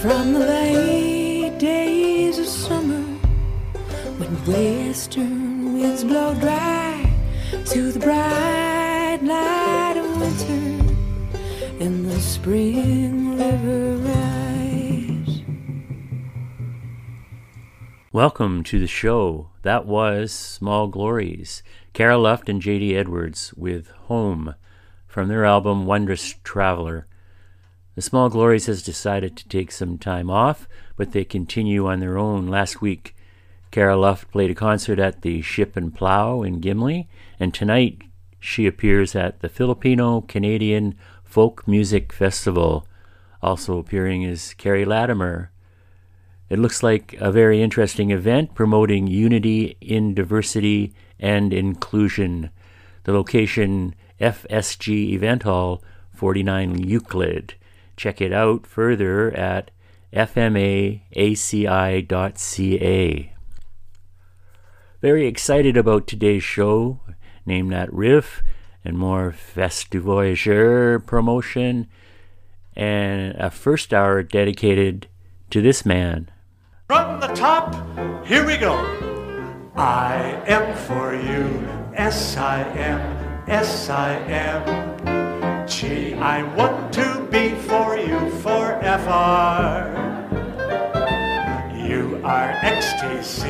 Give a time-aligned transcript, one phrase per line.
[0.00, 3.02] From the late days of summer
[4.18, 7.12] when western winds blow dry
[7.64, 10.94] to the bright light of winter
[11.84, 15.42] and the spring river rise.
[18.12, 19.50] Welcome to the show.
[19.62, 24.54] That was Small Glories, Cara Luft and JD Edwards with Home
[25.08, 27.08] from their album Wondrous Traveler.
[27.98, 32.16] The Small Glories has decided to take some time off, but they continue on their
[32.16, 32.46] own.
[32.46, 33.16] Last week,
[33.72, 37.08] Cara Luft played a concert at the Ship and Plow in Gimli,
[37.40, 38.02] and tonight
[38.38, 40.94] she appears at the Filipino Canadian
[41.24, 42.86] Folk Music Festival.
[43.42, 45.50] Also appearing is Carrie Latimer.
[46.48, 52.50] It looks like a very interesting event promoting unity in diversity and inclusion.
[53.02, 55.82] The location FSG Event Hall,
[56.12, 57.54] 49 Euclid.
[57.98, 59.72] Check it out further at
[60.14, 61.02] fmaaci.ca.
[65.02, 67.00] Very excited about today's show.
[67.44, 68.44] Name that riff
[68.84, 71.88] and more Festi Voyageur promotion
[72.76, 75.08] and a first hour dedicated
[75.50, 76.30] to this man.
[76.86, 77.74] From the top,
[78.24, 78.76] here we go.
[79.74, 83.00] I am for you, S I M,
[83.48, 85.27] S I M.
[85.68, 89.92] G, I want to be for you forever.
[91.76, 93.44] You are XTC,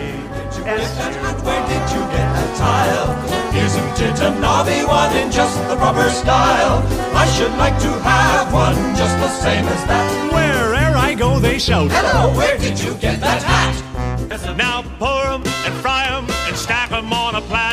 [0.66, 1.10] SU.
[1.46, 3.14] Where did you get that tile?
[3.54, 6.82] Isn't it a knobby one in just the proper style?
[7.14, 10.32] I should like to have one just the same as that.
[10.32, 11.90] Where'er I go, they shout.
[11.92, 14.56] Hello, where did you get that hat?
[14.56, 17.67] Now pour 'em and fry 'em and stack 'em on a platter.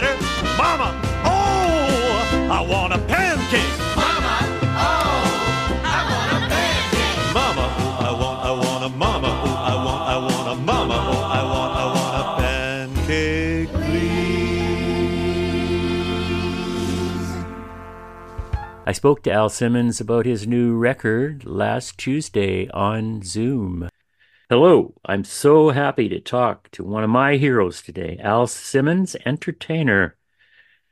[18.87, 23.89] I spoke to Al Simmons about his new record last Tuesday on Zoom.
[24.47, 30.17] Hello, I'm so happy to talk to one of my heroes today, Al Simmons, entertainer.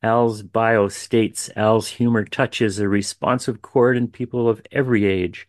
[0.01, 5.47] Al's bio states Al's humor touches a responsive chord in people of every age.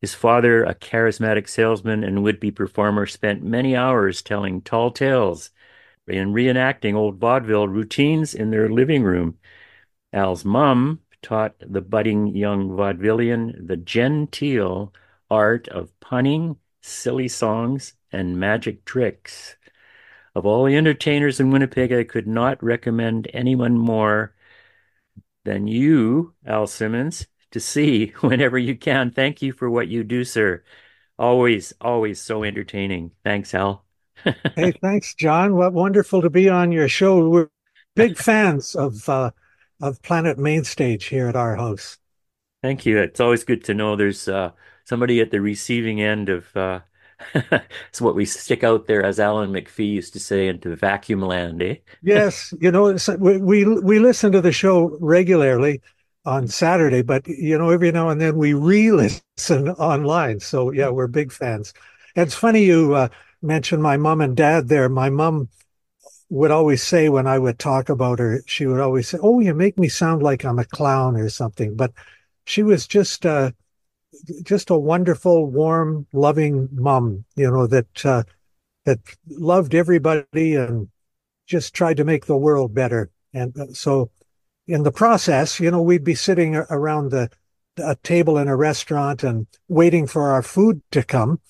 [0.00, 5.50] His father, a charismatic salesman and would be performer, spent many hours telling tall tales
[6.06, 9.38] and reenacting old vaudeville routines in their living room.
[10.12, 14.92] Al's mom taught the budding young vaudevillian the genteel
[15.30, 19.56] art of punning, silly songs, and magic tricks.
[20.34, 24.34] Of all the entertainers in Winnipeg, I could not recommend anyone more
[25.44, 29.10] than you, Al Simmons, to see whenever you can.
[29.10, 30.62] Thank you for what you do, sir.
[31.18, 33.12] Always, always so entertaining.
[33.24, 33.84] Thanks, Al.
[34.56, 35.56] hey, thanks, John.
[35.56, 37.28] What wonderful to be on your show.
[37.28, 37.48] We're
[37.94, 39.32] big fans of uh,
[39.80, 41.98] of Planet Mainstage here at our house.
[42.62, 42.98] Thank you.
[42.98, 44.50] It's always good to know there's uh,
[44.84, 46.80] somebody at the receiving end of uh,
[47.88, 51.62] it's what we stick out there, as Allan McFee used to say, into vacuum land,
[51.62, 51.76] eh?
[52.02, 55.80] yes, you know, we, we we listen to the show regularly
[56.24, 60.40] on Saturday, but you know, every now and then we re-listen online.
[60.40, 61.72] So yeah, we're big fans.
[62.16, 63.08] And it's funny you uh,
[63.42, 64.88] mentioned my mom and dad there.
[64.88, 65.48] My mom
[66.30, 69.52] would always say when I would talk about her, she would always say, "Oh, you
[69.54, 71.92] make me sound like I'm a clown or something." But
[72.46, 73.50] she was just uh,
[74.42, 77.24] just a wonderful, warm, loving mom.
[77.36, 78.22] You know that uh,
[78.84, 80.88] that loved everybody and
[81.46, 83.10] just tried to make the world better.
[83.34, 84.10] And uh, so
[84.66, 87.28] in the process, you know, we'd be sitting around the
[87.76, 91.40] a table in a restaurant and waiting for our food to come.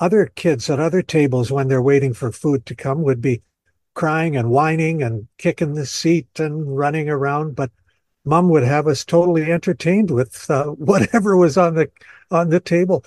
[0.00, 3.42] Other kids at other tables, when they're waiting for food to come, would be
[3.94, 7.56] crying and whining and kicking the seat and running around.
[7.56, 7.70] But
[8.24, 11.90] mom would have us totally entertained with uh, whatever was on the
[12.30, 13.04] on the table.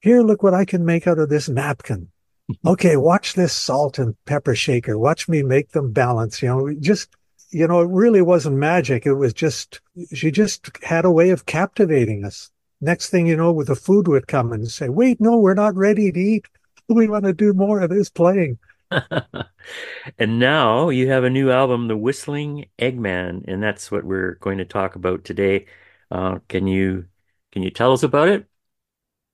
[0.00, 2.08] Here, look what I can make out of this napkin.
[2.66, 4.98] Okay, watch this salt and pepper shaker.
[4.98, 6.42] Watch me make them balance.
[6.42, 7.08] You know, just
[7.54, 9.06] you know, it really wasn't magic.
[9.06, 9.80] It was just,
[10.12, 12.50] she just had a way of captivating us.
[12.80, 15.76] Next thing you know, with the food would come and say, wait, no, we're not
[15.76, 16.46] ready to eat.
[16.86, 18.58] We want to do more of this playing.
[20.18, 24.58] and now you have a new album, The Whistling Eggman, and that's what we're going
[24.58, 25.66] to talk about today.
[26.10, 27.06] Uh, can you
[27.52, 28.46] can you tell us about it?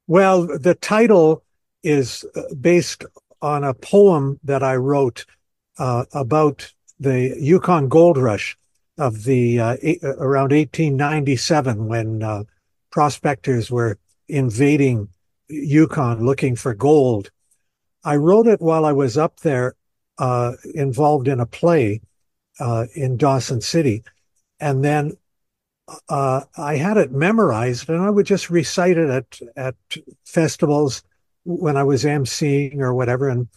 [0.07, 1.45] Well, the title
[1.83, 3.05] is uh, based
[3.43, 5.25] on a poem that I wrote
[5.79, 8.57] uh, about the Yukon Gold Rush
[8.99, 12.45] of the uh, eight, uh, around 1897 when uh,
[12.91, 15.09] prospectors were invading
[15.49, 17.31] Yukon looking for gold.
[18.05, 19.75] I wrote it while I was up there,
[20.19, 22.01] uh, involved in a play
[22.59, 24.03] uh, in Dawson City,
[24.59, 25.17] and then
[26.09, 29.75] uh, I had it memorized, and I would just recite it at at
[30.25, 31.03] festivals
[31.45, 33.49] when I was emceeing or whatever, and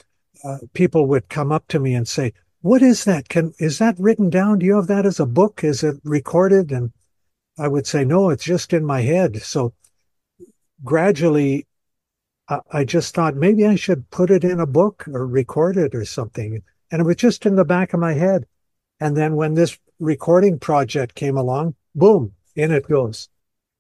[0.74, 3.28] people would come up to me and say, what is that?
[3.30, 4.60] Can is that written down?
[4.60, 5.64] Do you have that as a book?
[5.64, 6.72] Is it recorded?
[6.72, 6.94] And
[7.58, 9.42] I would say, no, it's just in my head.
[9.42, 9.74] So
[10.84, 11.68] gradually,
[12.72, 16.06] I, just thought maybe I should put it in a book or record it or
[16.06, 16.62] something.
[16.92, 18.46] And it was just in the back of my head.
[19.00, 23.30] And then when this recording project came along, boom, in it goes.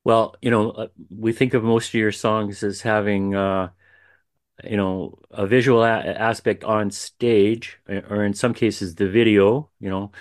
[0.04, 3.70] Well, you know, uh, we think of most of your songs as having uh,
[4.64, 9.90] you know a visual a- aspect on stage or in some cases the video you
[9.90, 10.12] know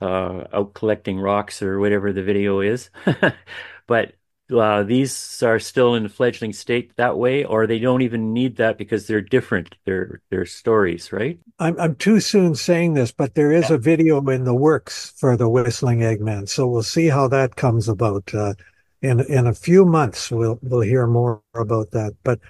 [0.00, 2.90] uh, out collecting rocks or whatever the video is
[3.86, 4.14] but
[4.50, 8.56] uh, these are still in the fledgling state that way or they don't even need
[8.56, 13.34] that because they're different they're they're stories right i'm, I'm too soon saying this but
[13.34, 17.28] there is a video in the works for the whistling eggman so we'll see how
[17.28, 18.54] that comes about uh,
[19.02, 22.40] in in a few months we'll we'll hear more about that but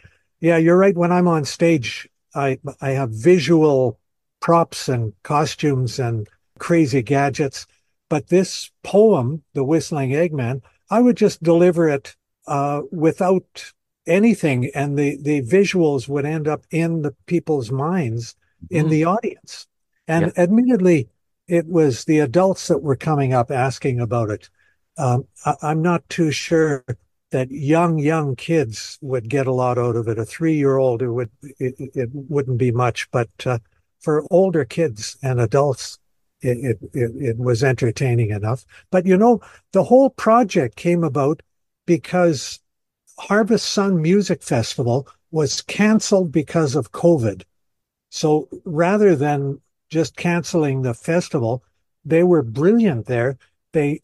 [0.41, 0.97] yeah, you're right.
[0.97, 3.99] When I'm on stage, I I have visual
[4.41, 6.29] props and costumes and
[6.59, 7.67] crazy gadgets.
[8.09, 12.17] But this poem, The Whistling Eggman, I would just deliver it
[12.47, 13.73] uh, without
[14.07, 18.35] anything, and the the visuals would end up in the people's minds
[18.71, 18.91] in mm.
[18.91, 19.67] the audience.
[20.07, 21.09] And admittedly,
[21.47, 24.49] it was the adults that were coming up asking about it.
[24.97, 26.85] Um, I, I'm not too sure
[27.31, 30.19] that young young kids would get a lot out of it.
[30.19, 33.59] A three year old it would it, it wouldn't be much, but uh,
[34.01, 35.99] for older kids and adults,
[36.41, 38.65] it, it it was entertaining enough.
[38.91, 39.41] But you know,
[39.73, 41.43] the whole project came about
[41.87, 42.61] because
[43.19, 47.43] Harvest Sun Music Festival was canceled because of COVID.
[48.11, 51.63] So rather than just canceling the festival,
[52.05, 53.39] they were brilliant there.
[53.73, 54.01] They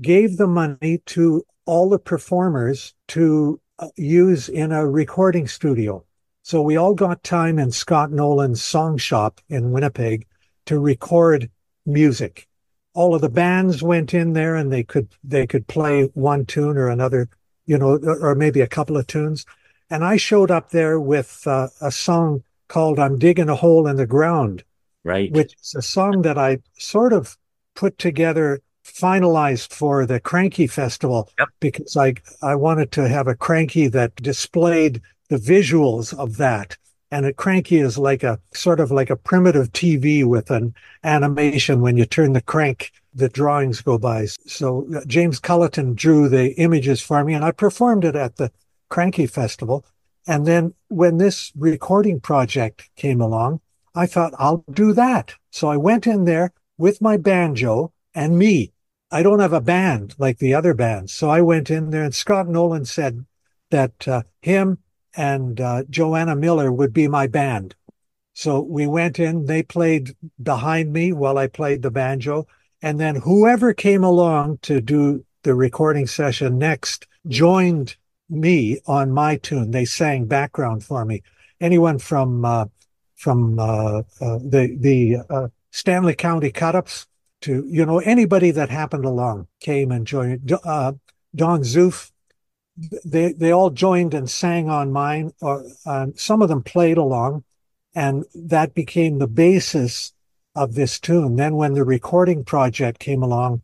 [0.00, 6.04] gave the money to all the performers to uh, use in a recording studio.
[6.42, 10.26] So we all got time in Scott Nolan's song shop in Winnipeg
[10.66, 11.50] to record
[11.86, 12.46] music.
[12.94, 16.76] All of the bands went in there and they could they could play one tune
[16.76, 17.28] or another,
[17.66, 19.44] you know, or maybe a couple of tunes.
[19.90, 23.96] And I showed up there with uh, a song called "I'm Digging a Hole in
[23.96, 24.64] the Ground,"
[25.04, 25.30] right?
[25.30, 27.36] Which is a song that I sort of
[27.74, 31.48] put together finalized for the Cranky Festival yep.
[31.60, 36.76] because I I wanted to have a Cranky that displayed the visuals of that.
[37.10, 41.80] And a Cranky is like a sort of like a primitive TV with an animation.
[41.80, 44.26] When you turn the crank, the drawings go by.
[44.46, 48.50] So uh, James Culleton drew the images for me, and I performed it at the
[48.88, 49.84] Cranky Festival.
[50.26, 53.60] And then when this recording project came along,
[53.94, 55.34] I thought I'll do that.
[55.50, 58.72] So I went in there with my banjo and me
[59.10, 61.12] I don't have a band like the other bands.
[61.12, 63.24] So I went in there and Scott Nolan said
[63.70, 64.78] that uh, him
[65.16, 67.74] and uh, Joanna Miller would be my band.
[68.34, 72.46] So we went in, they played behind me while I played the banjo.
[72.82, 77.96] And then whoever came along to do the recording session next joined
[78.28, 79.70] me on my tune.
[79.70, 81.22] They sang background for me.
[81.60, 82.66] Anyone from, uh,
[83.14, 87.06] from, uh, uh, the, the, uh, Stanley County cut-ups,
[87.42, 90.52] to, you know, anybody that happened along came and joined.
[90.64, 90.92] Uh,
[91.34, 92.10] Don Zueff,
[93.04, 97.44] they they all joined and sang on mine, or uh, some of them played along,
[97.94, 100.12] and that became the basis
[100.54, 101.36] of this tune.
[101.36, 103.62] Then, when the recording project came along,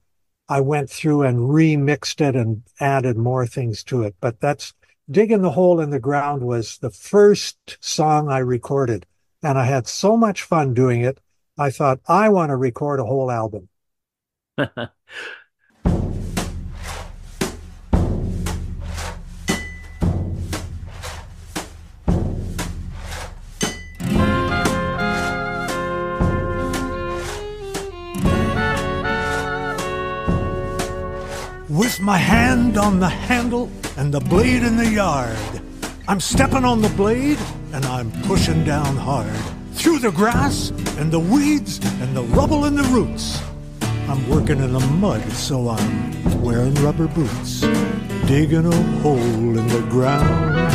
[0.48, 4.14] I went through and remixed it and added more things to it.
[4.20, 4.74] But that's
[5.10, 9.06] digging the hole in the ground was the first song I recorded,
[9.42, 11.20] and I had so much fun doing it.
[11.58, 13.68] I thought I want to record a whole album.
[31.82, 35.36] With my hand on the handle and the blade in the yard,
[36.06, 37.40] I'm stepping on the blade
[37.72, 39.34] and I'm pushing down hard
[39.72, 43.42] through the grass and the weeds and the rubble and the roots.
[44.08, 47.62] I'm working in the mud, so I'm wearing rubber boots,
[48.28, 50.72] digging a hole in the ground.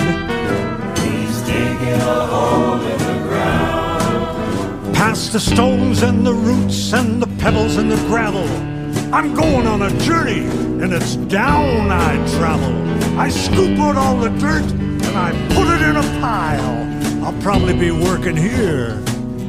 [0.99, 4.93] He's digging a hole in the ground.
[4.93, 8.76] Past the stones and the roots and the pebbles and the gravel.
[9.13, 10.41] I'm going on a journey,
[10.83, 12.75] and it's down I travel.
[13.17, 17.25] I scoop out all the dirt and I put it in a pile.
[17.25, 19.01] I'll probably be working here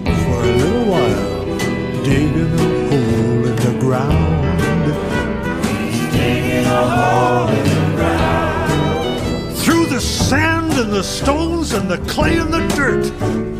[0.04, 1.58] for a little while,
[2.04, 4.92] digging a hole in the ground.
[6.12, 7.67] Digging a hole
[10.78, 13.12] and the stones and the clay and the dirt,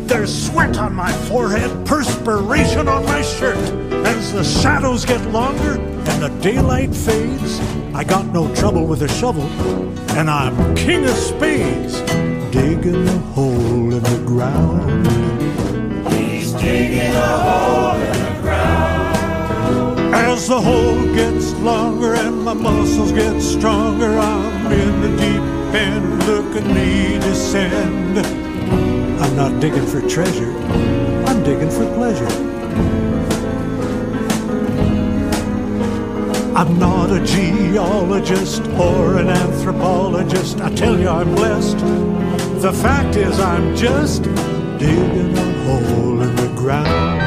[0.07, 3.57] there's sweat on my forehead, perspiration on my shirt.
[4.05, 7.59] As the shadows get longer and the daylight fades,
[7.93, 9.49] I got no trouble with a shovel,
[10.17, 11.99] and I'm king of spades,
[12.51, 15.07] digging a hole in the ground.
[16.13, 20.15] He's digging a hole in the ground.
[20.15, 26.25] As the hole gets longer and my muscles get stronger, I'm in the deep end.
[26.25, 28.17] Look at me descend.
[29.21, 30.51] I'm not digging for treasure,
[31.27, 32.27] I'm digging for pleasure.
[36.55, 40.59] I'm not a geologist or an anthropologist.
[40.59, 41.77] I tell you, I'm blessed.
[42.61, 44.23] The fact is, I'm just
[44.77, 47.21] digging a hole in the ground.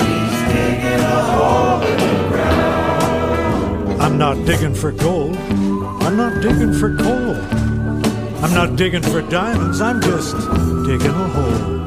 [0.00, 4.02] He's digging a hole in the ground.
[4.02, 5.38] I'm not digging for gold.
[6.10, 7.36] I'm not digging for coal.
[8.42, 9.80] I'm not digging for diamonds.
[9.80, 10.34] I'm just
[10.84, 11.86] digging a hole.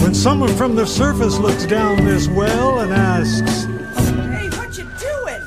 [0.00, 5.42] When someone from the surface looks down this well and asks, Hey, what you doing?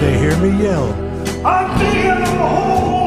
[0.00, 0.92] they hear me yell,
[1.42, 2.99] I'm digging a hole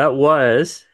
[0.00, 0.86] that was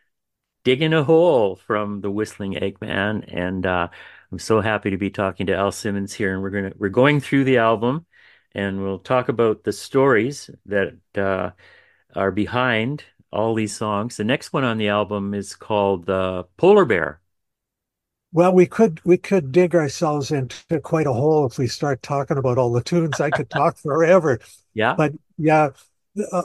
[0.65, 3.25] Digging a Hole from the Whistling Eggman.
[3.29, 3.87] And uh,
[4.33, 6.33] I'm so happy to be talking to Al Simmons here.
[6.35, 8.05] And we're gonna we're going through the album
[8.53, 11.51] and we'll talk about the stories that uh,
[12.17, 14.17] are behind all these songs.
[14.17, 17.21] The next one on the album is called uh, Polar Bear.
[18.33, 22.39] Well, we could we could dig ourselves into quite a hole if we start talking
[22.39, 23.21] about all the tunes.
[23.21, 24.41] I could talk forever.
[24.75, 24.97] Yeah.
[24.97, 25.71] But yeah,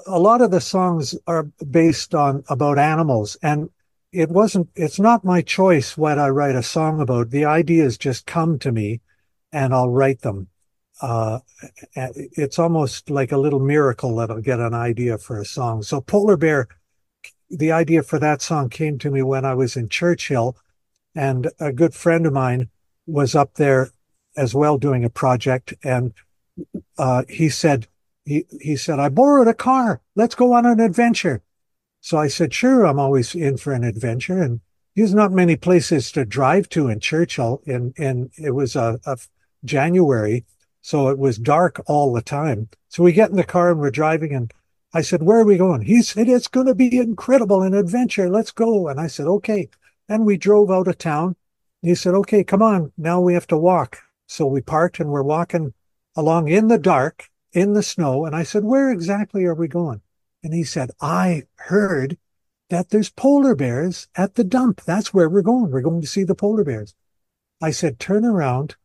[0.07, 3.69] a, lot of the songs are based on about animals, and
[4.11, 4.69] it wasn't.
[4.75, 7.29] It's not my choice what I write a song about.
[7.29, 9.01] The ideas just come to me,
[9.51, 10.47] and I'll write them.
[11.01, 11.39] Uh,
[11.95, 15.81] it's almost like a little miracle that I'll get an idea for a song.
[15.81, 16.67] So Polar Bear,
[17.49, 20.57] the idea for that song came to me when I was in Churchill,
[21.15, 22.69] and a good friend of mine
[23.07, 23.91] was up there
[24.37, 26.13] as well doing a project, and
[26.97, 27.87] uh, he said,
[28.25, 30.01] he, he said, I borrowed a car.
[30.15, 31.41] Let's go on an adventure.
[32.01, 34.41] So I said, sure, I'm always in for an adventure.
[34.41, 34.61] And
[34.95, 37.61] there's not many places to drive to in Churchill.
[37.65, 39.17] And, and it was a, a
[39.63, 40.45] January.
[40.81, 42.69] So it was dark all the time.
[42.89, 44.51] So we get in the car and we're driving and
[44.93, 45.84] I said, where are we going?
[45.84, 48.29] He said, it's going to be incredible, an adventure.
[48.29, 48.89] Let's go.
[48.89, 49.69] And I said, okay.
[50.10, 51.38] And we drove out of town.
[51.81, 52.91] He said, okay, come on.
[52.97, 53.99] Now we have to walk.
[54.27, 55.73] So we parked and we're walking
[56.15, 58.25] along in the dark in the snow.
[58.25, 60.01] And I said, where exactly are we going?
[60.43, 62.17] And he said, I heard
[62.69, 64.81] that there's polar bears at the dump.
[64.85, 65.71] That's where we're going.
[65.71, 66.95] We're going to see the polar bears.
[67.61, 68.75] I said, turn around.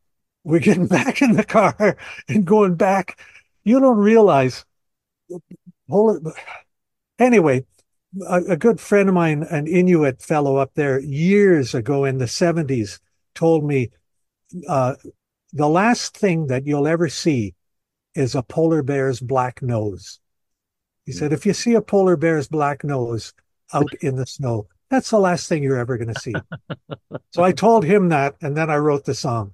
[0.43, 3.19] We're getting back in the car and going back.
[3.63, 4.65] You don't realize
[5.89, 6.21] polar.
[7.17, 7.65] Anyway,
[8.27, 12.25] a, a good friend of mine, an Inuit fellow up there years ago in the
[12.25, 12.99] 70s
[13.33, 13.89] told me,
[14.67, 14.95] uh,
[15.53, 17.55] the last thing that you'll ever see
[18.17, 20.19] is a polar bear's black nose.
[21.05, 23.33] He said, if you see a polar bear's black nose
[23.73, 26.33] out in the snow, that's the last thing you're ever going to see.
[27.31, 29.53] so I told him that, and then I wrote the song.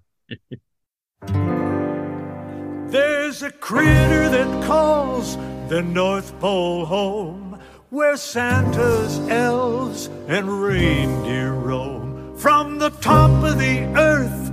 [2.88, 5.36] There's a critter that calls
[5.68, 12.36] the North Pole home, where Santa's elves and reindeer roam.
[12.38, 14.53] From the top of the earth,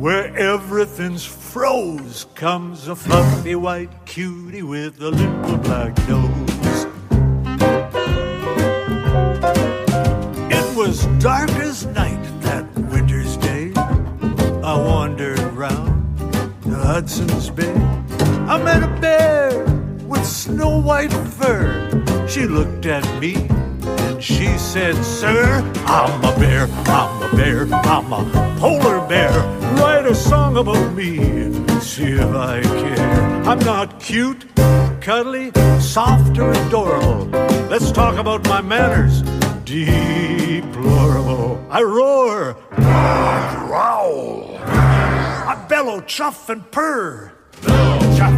[0.00, 6.86] where everything's froze, comes a fluffy white cutie with a little black nose.
[10.50, 13.72] It was dark as night that winter's day.
[14.64, 16.16] I wandered around
[16.62, 17.74] the Hudson's Bay.
[18.48, 19.66] I met a bear
[20.06, 22.26] with snow white fur.
[22.26, 23.34] She looked at me
[24.20, 29.30] she said, Sir, I'm a bear, I'm a bear, I'm a polar bear.
[29.76, 31.16] Write a song about me,
[31.80, 33.42] see if I care.
[33.44, 34.44] I'm not cute,
[35.00, 37.26] cuddly, soft, or adorable.
[37.70, 39.22] Let's talk about my manners,
[39.64, 41.58] deplorable.
[41.70, 47.32] I roar, I growl, I bellow, chuff, and purr.
[47.62, 48.34] Chuff.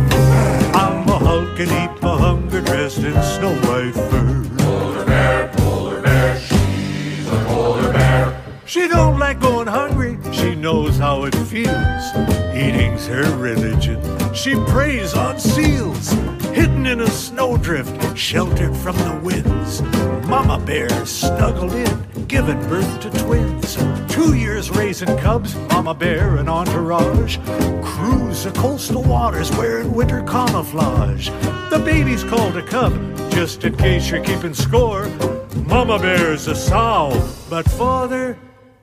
[0.75, 4.32] I'm a hulk and eat my hunger dressed in snow white fur.
[8.73, 10.17] She don't like going hungry.
[10.33, 12.05] She knows how it feels.
[12.55, 14.01] Eating's her religion.
[14.33, 16.13] She preys on seals,
[16.55, 19.83] hidden in a snowdrift, sheltered from the winds.
[20.27, 23.77] Mama bear snuggled in, giving birth to twins.
[24.11, 27.37] Two years raising cubs, Mama bear and entourage
[27.85, 31.29] cruise the coastal waters wearing winter camouflage.
[31.69, 32.95] The baby's called a cub,
[33.33, 35.09] just in case you're keeping score.
[35.67, 37.11] Mama bear's a sow,
[37.51, 38.39] but father,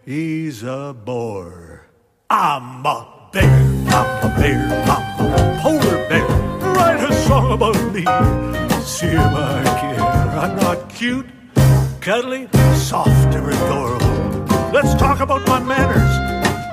[0.05, 1.87] he's a boar.
[2.29, 3.43] I'm a bear,
[3.87, 6.27] I'm a bear, I'm a polar bear.
[6.73, 8.01] Write a song about me,
[8.81, 10.01] see if I care.
[10.01, 11.27] I'm not cute,
[12.01, 14.07] cuddly, soft, or adorable.
[14.71, 16.13] Let's talk about my manners,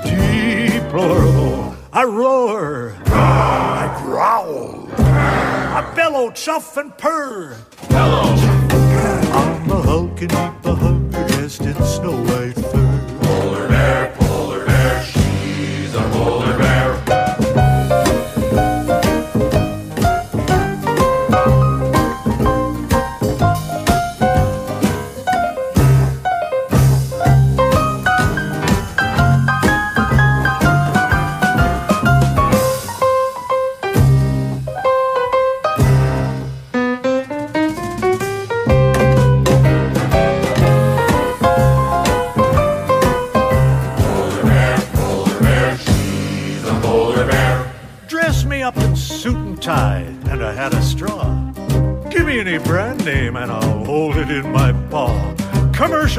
[0.05, 1.75] deplorable.
[1.93, 7.57] I roar, I growl, I bellow, chuff, and purr.
[7.89, 8.35] Bellow.
[9.33, 12.66] I'm a hulk and eat the hunger dressed in snow white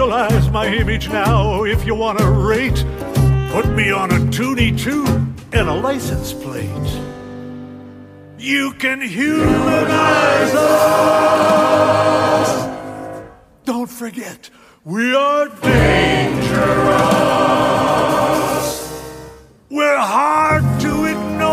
[0.07, 2.85] commercialize my image now if you want to rate.
[3.51, 5.05] Put me on a toonie too
[5.51, 7.01] and a license plate.
[8.39, 11.27] You can humanize us.
[13.65, 14.49] Don't forget,
[14.85, 16.47] we are dangerous.
[19.69, 21.47] We're hard to ignore.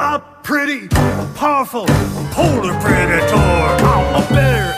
[0.00, 0.88] A pretty,
[1.36, 1.86] powerful
[2.32, 3.36] polar predator.
[3.36, 4.74] I'm a bear,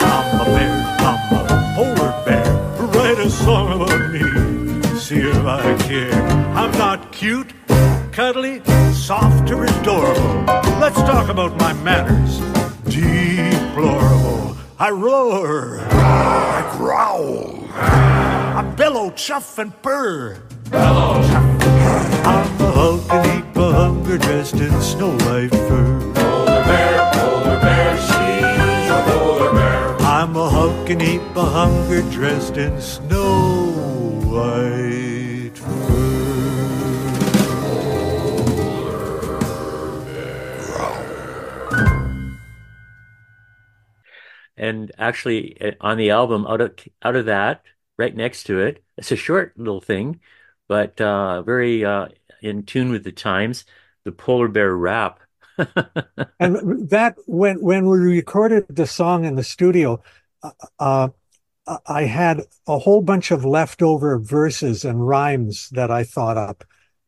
[3.43, 4.21] song about me,
[4.97, 6.13] see if I care.
[6.55, 7.53] I'm not cute,
[8.11, 8.61] cuddly,
[8.93, 10.43] soft, or adorable.
[10.79, 12.39] Let's talk about my manners.
[12.85, 14.57] Deplorable.
[14.79, 20.37] I roar, I growl, I bellow, chuff, and purr.
[20.69, 22.25] Bellow, chuff.
[22.25, 26.20] I'm a hulk and hunger dressed in snow white fur.
[30.61, 33.71] I'm a and hunger dressed in snow
[34.27, 36.21] white fur.
[44.55, 47.63] And actually, uh, on the album, out of out of that,
[47.97, 50.19] right next to it, it's a short little thing,
[50.67, 52.09] but uh, very uh,
[52.43, 53.65] in tune with the times.
[54.03, 55.21] The polar bear rap.
[56.39, 60.03] and that when when we recorded the song in the studio,
[60.79, 61.09] uh,
[61.85, 66.63] I had a whole bunch of leftover verses and rhymes that I thought up.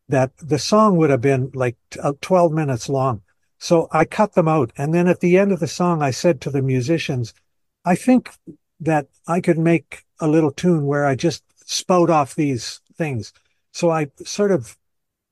[0.08, 3.22] That the song would have been like uh, 12 minutes long.
[3.58, 4.70] So I cut them out.
[4.76, 7.32] And then at the end of the song, I said to the musicians,
[7.84, 8.30] I think
[8.80, 13.32] that I could make a little tune where I just spout off these things.
[13.72, 14.76] So I sort of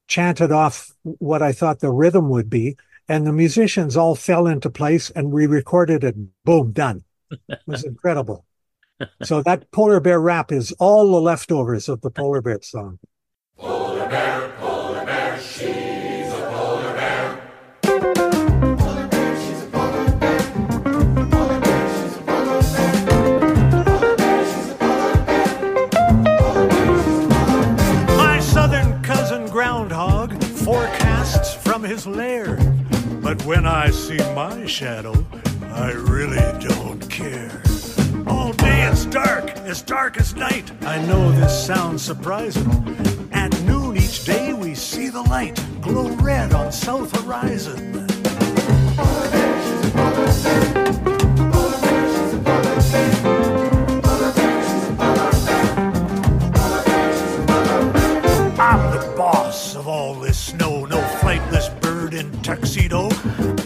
[0.09, 2.77] chanted off what I thought the rhythm would be.
[3.09, 6.17] And the musicians all fell into place and we recorded it.
[6.45, 7.05] Boom, done.
[7.49, 8.45] It was incredible.
[9.23, 12.99] So that polar bear rap is all the leftovers of the polar bear song.
[13.59, 17.43] Polar bear, polar bear, she's a polar bear.
[17.83, 20.47] Polar bear, she's a polar bear.
[21.27, 22.95] Polar bear, she's a polar bear.
[23.01, 25.17] Polar bear, she's a polar bear, polar bear, she's a polar
[28.07, 28.17] bear.
[28.17, 32.57] My southern cousin groundhog forecasts from his lair.
[33.21, 35.15] But when I see my shadow,
[35.75, 37.63] I really don't care.
[38.27, 40.71] All day it's dark, as dark as night.
[40.83, 42.71] I know this sounds surprising.
[43.33, 48.07] At noon each day we see the light glow red on south horizon.
[58.59, 63.09] I'm the boss of all this snow, no flightless bird in tuxedo.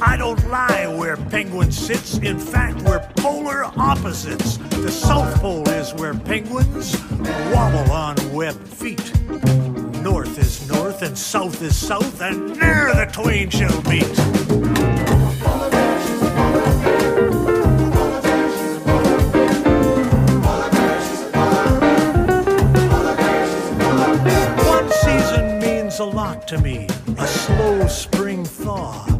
[0.06, 2.18] I don't lie where penguin sits.
[2.18, 4.56] In fact, we're polar opposites.
[4.56, 6.96] The South Pole is where penguins
[7.52, 9.12] wobble on webbed feet.
[10.02, 14.06] North is north and south is south, and ne'er the twain shall meet.
[24.66, 26.86] One season means a lot to me,
[27.18, 29.15] a slow spring thaw.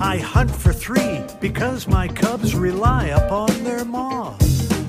[0.00, 4.36] I hunt for three because my cubs rely upon their maw.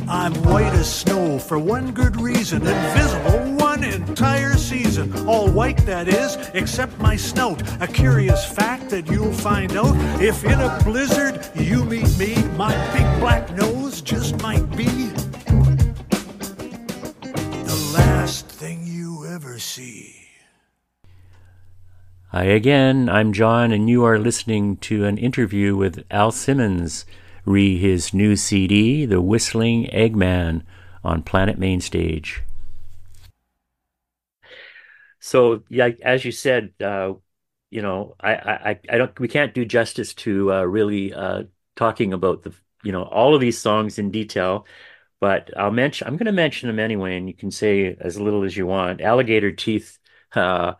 [0.08, 5.28] I'm white as snow for one good reason, invisible one entire season.
[5.28, 7.62] All white, that is, except my snout.
[7.82, 12.36] A curious fact that you'll find out if in a blizzard you meet me.
[12.56, 14.86] My big black nose just might be
[17.65, 20.18] the last thing you ever see.
[22.32, 27.04] Hi again, I'm John, and you are listening to an interview with Al Simmons,
[27.44, 30.62] re his new CD, The Whistling Eggman,
[31.04, 32.44] on Planet Mainstage.
[35.20, 37.13] So, yeah, as you said, uh,
[37.72, 42.13] you know, I, I, I don't, we can't do justice to uh, really uh, talking
[42.13, 44.68] about the, you know, all of these songs in detail.
[45.20, 48.44] But I'll mention, I'm going to mention them anyway, and you can say as little
[48.44, 49.02] as you want.
[49.02, 49.98] Alligator Teeth.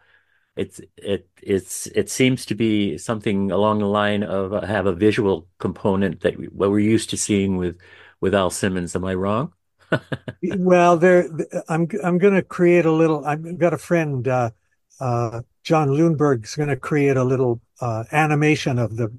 [0.58, 4.86] Uh, it's it it's it seems to be something along the line of uh, have
[4.86, 7.80] a visual component that we, what we're used to seeing with
[8.22, 8.96] with Al Simmons.
[8.96, 9.54] Am I wrong?
[10.42, 11.28] Well, there,
[11.68, 13.26] I'm I'm going to create a little.
[13.26, 14.52] I've got a friend, uh,
[15.00, 19.12] uh, John Lundberg's going to create a little uh, animation of the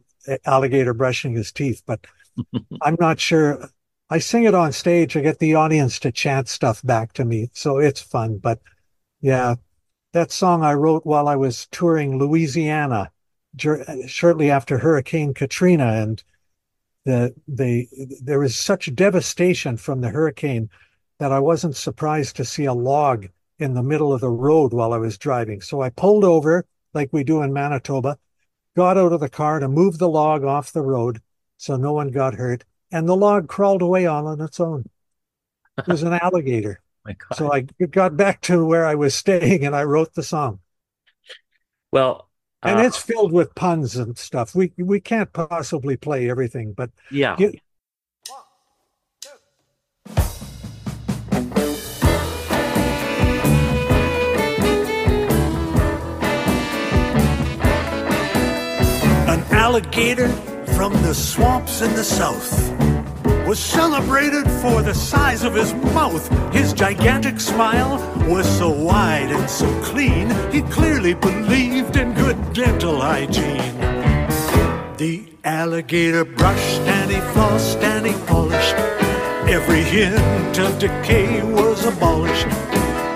[0.46, 2.06] alligator brushing his teeth, but
[2.82, 3.68] I'm not sure.
[4.10, 5.16] I sing it on stage.
[5.16, 8.38] I get the audience to chant stuff back to me, so it's fun.
[8.38, 8.60] But
[9.20, 9.56] yeah,
[10.12, 13.10] that song I wrote while I was touring Louisiana
[14.06, 16.22] shortly after Hurricane Katrina, and
[17.04, 17.88] the the
[18.22, 20.70] there was such devastation from the hurricane
[21.18, 23.26] that I wasn't surprised to see a log
[23.58, 25.60] in the middle of the road while I was driving.
[25.60, 28.18] So I pulled over like we do in Manitoba,
[28.74, 31.20] got out of the car to move the log off the road
[31.60, 34.86] so no one got hurt, and the log crawled away all on its own.
[35.76, 36.80] It was an alligator.
[37.04, 37.36] My God.
[37.36, 40.60] So I got back to where I was staying and I wrote the song.
[41.92, 42.28] well,
[42.62, 44.54] And uh, it's filled with puns and stuff.
[44.54, 47.36] We we can't possibly play everything, but yeah.
[47.38, 47.54] you-
[59.32, 60.28] An alligator
[60.76, 62.50] from the swamps in the south
[63.50, 66.24] was celebrated for the size of his mouth.
[66.54, 67.96] His gigantic smile
[68.28, 73.76] was so wide and so clean, he clearly believed in good dental hygiene.
[74.98, 78.76] The alligator brushed and he flossed and he polished.
[79.50, 82.46] Every hint of decay was abolished.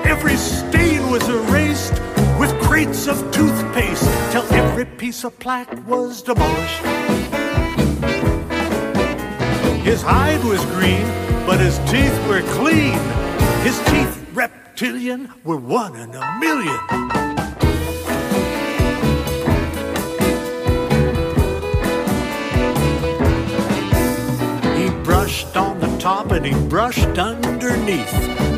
[0.04, 1.92] Every stain was erased
[2.40, 7.03] with crates of toothpaste till every piece of plaque was demolished.
[9.84, 11.06] His hide was green,
[11.44, 12.98] but his teeth were clean.
[13.62, 16.80] His teeth, reptilian, were one in a million.
[24.74, 28.14] He brushed on the top and he brushed underneath.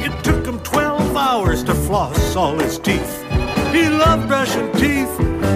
[0.07, 3.25] It took him 12 hours to floss all his teeth.
[3.73, 5.13] He loved brushing teeth,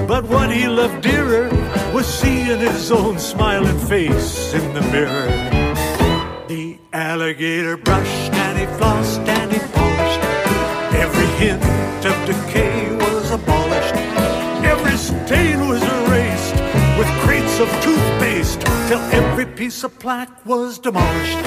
[0.09, 1.49] but what he loved dearer
[1.95, 5.60] was seeing his own smiling face in the mirror.
[6.92, 10.20] Alligator brushed and he flossed and he polished.
[10.92, 11.62] Every hint
[12.05, 13.94] of decay was abolished.
[14.64, 16.57] Every stain was erased
[16.98, 21.38] with crates of toothpaste till every piece of plaque was demolished.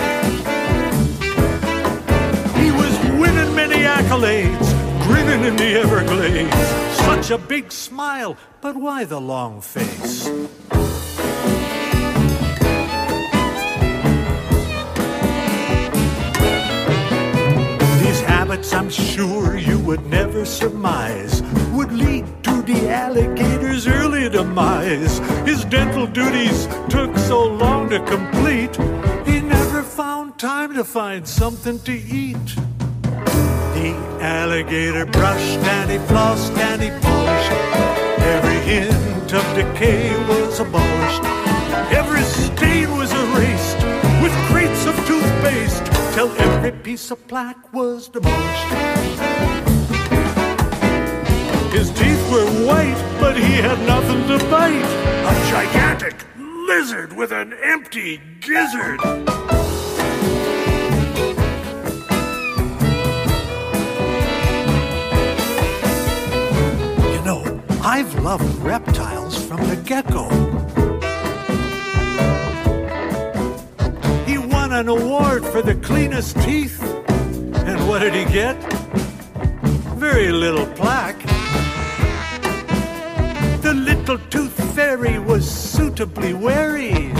[2.55, 4.69] He was winning many accolades,
[5.03, 6.95] grinning in the Everglades.
[6.99, 10.29] Such a big smile, but why the long face?
[18.53, 25.17] Habits, I'm sure you would never surmise, would lead to the alligator's early demise.
[25.43, 28.75] His dental duties took so long to complete,
[29.25, 32.47] he never found time to find something to eat.
[33.73, 37.51] The alligator brushed and he flossed and he polished.
[38.35, 41.23] Every hint of decay was abolished.
[41.91, 43.81] Every stain was erased
[44.21, 48.73] with crates of toothpaste till every piece of plaque was demolished.
[51.73, 54.91] His teeth were white, but he had nothing to bite.
[55.25, 56.23] A gigantic
[56.67, 58.99] lizard with an empty gizzard.
[67.13, 70.52] You know, I've loved reptiles from the get go.
[74.73, 76.81] An award for the cleanest teeth.
[76.81, 78.55] And what did he get?
[79.95, 81.21] Very little plaque.
[83.61, 87.11] The little tooth fairy was suitably wary.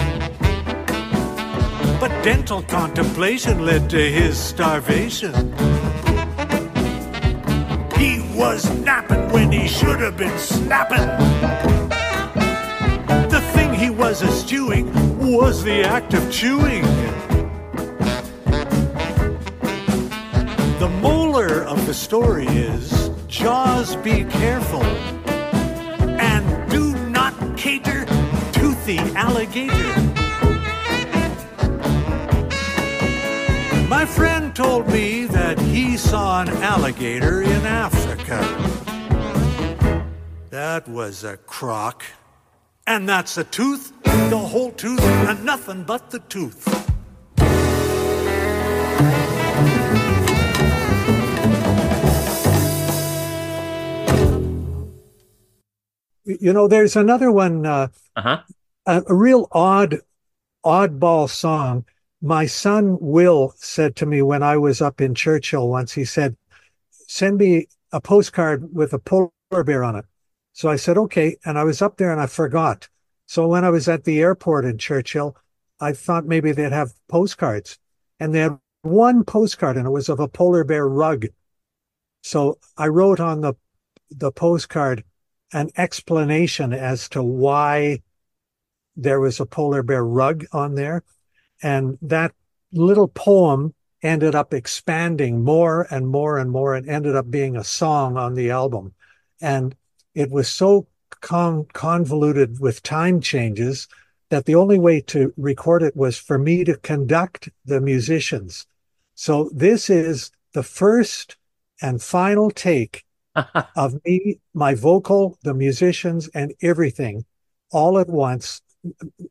[1.99, 5.33] But dental contemplation led to his starvation.
[7.97, 11.07] He was napping when he should have been snapping.
[13.29, 16.83] The thing he was eschewing was the act of chewing.
[21.93, 28.03] The story is Jaws, be careful and do not cater
[28.57, 29.93] to the alligator.
[33.87, 38.39] My friend told me that he saw an alligator in Africa.
[40.49, 42.05] That was a crock.
[42.87, 46.82] And that's a tooth, the whole tooth, and nothing but the tooth.
[56.25, 58.41] You know, there's another one, uh, Uh-huh.
[58.85, 59.99] a, a real odd,
[60.65, 61.85] oddball song.
[62.21, 66.37] My son Will said to me when I was up in Churchill once, he said,
[67.07, 69.29] send me a postcard with a polar
[69.65, 70.05] bear on it.
[70.53, 71.37] So I said, okay.
[71.43, 72.87] And I was up there and I forgot.
[73.25, 75.35] So when I was at the airport in Churchill,
[75.79, 77.77] I thought maybe they'd have postcards.
[78.19, 81.25] And they had one postcard and it was of a polar bear rug.
[82.21, 83.55] So I wrote on the
[84.09, 85.03] the postcard
[85.53, 88.01] an explanation as to why
[88.95, 91.03] there was a polar bear rug on there.
[91.61, 92.33] And that
[92.71, 97.63] little poem ended up expanding more and more and more and ended up being a
[97.63, 98.93] song on the album.
[99.41, 99.75] And
[100.13, 100.87] it was so
[101.21, 103.87] con- convoluted with time changes
[104.29, 108.65] that the only way to record it was for me to conduct the musicians.
[109.15, 111.37] So this is the first
[111.81, 113.05] and final take
[113.75, 117.25] of me, my vocal, the musicians, and everything
[117.71, 118.61] all at once.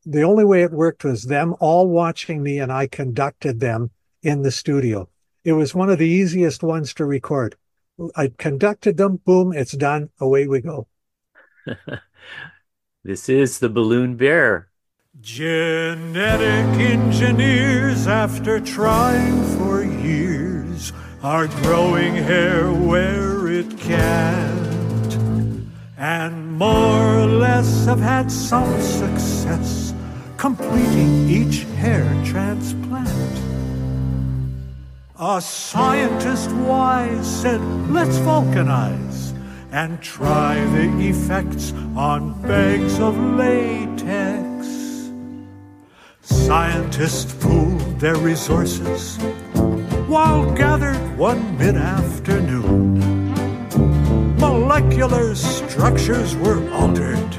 [0.05, 3.91] The only way it worked was them all watching me and I conducted them
[4.23, 5.09] in the studio.
[5.45, 7.57] It was one of the easiest ones to record.
[8.17, 10.87] I conducted them, boom, it's done, away we go.
[13.05, 14.69] this is the Balloon Bear.
[15.21, 25.17] Genetic engineers, after trying for years, are growing hair where it can't,
[25.97, 29.95] and more or less have had some success
[30.37, 33.39] completing each hair transplant.
[35.21, 39.33] A scientist wise said, let's vulcanize
[39.71, 44.82] and try the effects on bags of latex.
[46.33, 49.19] Scientists pooled their resources
[50.09, 53.31] while gathered one mid afternoon.
[54.39, 57.31] Molecular structures were altered.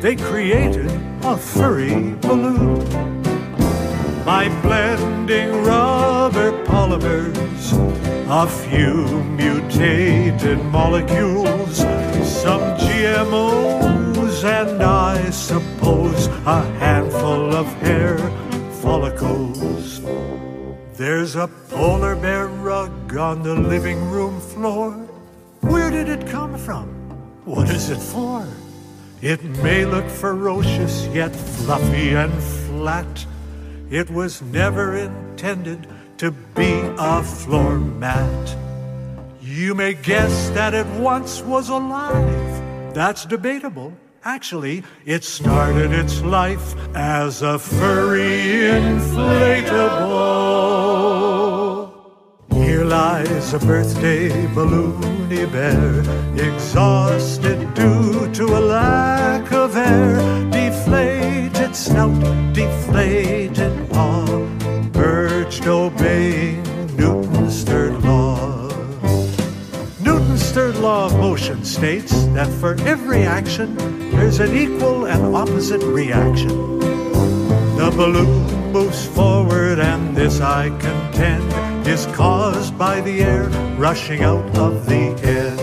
[0.00, 0.90] They created
[1.22, 2.84] a furry balloon
[4.24, 7.64] by blending rubber polymers,
[8.30, 11.78] a few mutated molecules,
[12.42, 13.97] some GMOs,
[14.48, 18.16] and I suppose a handful of hair
[18.80, 20.00] follicles.
[20.94, 24.92] There's a polar bear rug on the living room floor.
[25.60, 26.88] Where did it come from?
[27.44, 28.48] What is it for?
[29.20, 32.32] It may look ferocious, yet fluffy and
[32.66, 33.26] flat.
[33.90, 35.86] It was never intended
[36.18, 38.56] to be a floor mat.
[39.42, 42.94] You may guess that it once was alive.
[42.94, 43.92] That's debatable.
[44.24, 49.78] Actually, it started its life as a furry inflatable.
[52.52, 56.00] Here lies a birthday balloony bear,
[56.34, 60.16] exhausted due to a lack of air.
[60.50, 62.20] Deflated snout,
[62.52, 64.26] deflated paw,
[64.96, 66.62] urged obeying
[66.96, 67.87] Newton's third.
[70.52, 73.76] Third law of motion states that for every action,
[74.10, 76.80] there's an equal and opposite reaction.
[77.76, 83.44] The balloon moves forward, and this I contend is caused by the air
[83.78, 85.60] rushing out of the end.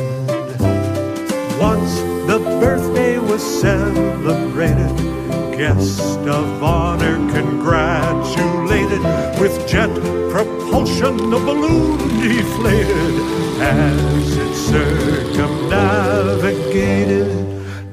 [1.59, 5.14] Once the birthday was celebrated,
[5.57, 9.01] guest of honor congratulated
[9.39, 9.89] with jet
[10.29, 13.15] propulsion, the balloon deflated
[13.61, 17.29] as it circumnavigated.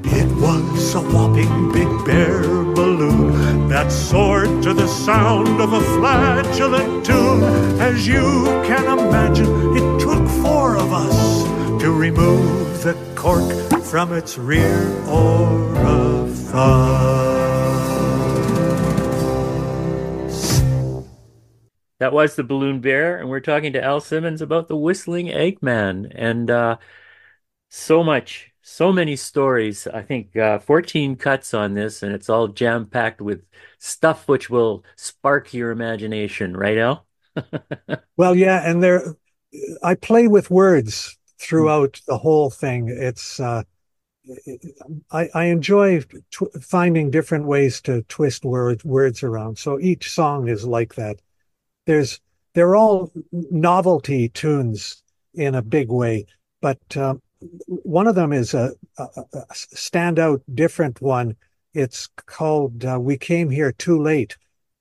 [0.05, 7.07] It was a whopping big bear balloon that soared to the sound of a flatulent
[7.07, 7.44] tune.
[7.81, 11.45] As you can imagine, it took four of us
[11.80, 13.53] to remove the cork
[13.84, 16.43] from its rear orifice.
[22.03, 26.11] That was the Balloon Bear, and we're talking to Al Simmons about the Whistling Eggman,
[26.12, 26.78] and uh,
[27.68, 29.86] so much, so many stories.
[29.86, 33.44] I think uh, 14 cuts on this, and it's all jam packed with
[33.78, 37.07] stuff which will spark your imagination, right, Al?
[38.16, 39.14] Well, yeah, and there,
[39.84, 42.88] I play with words throughout the whole thing.
[42.88, 43.62] It's, uh,
[45.12, 46.00] I, I enjoy
[46.32, 49.57] tw- finding different ways to twist word, words around.
[49.59, 51.20] So each song is like that.
[51.87, 52.20] There's,
[52.55, 55.03] they're all novelty tunes
[55.35, 56.26] in a big way,
[56.61, 57.22] but um,
[57.66, 61.37] one of them is a, a, a standout different one.
[61.74, 64.37] It's called uh, We Came Here Too Late.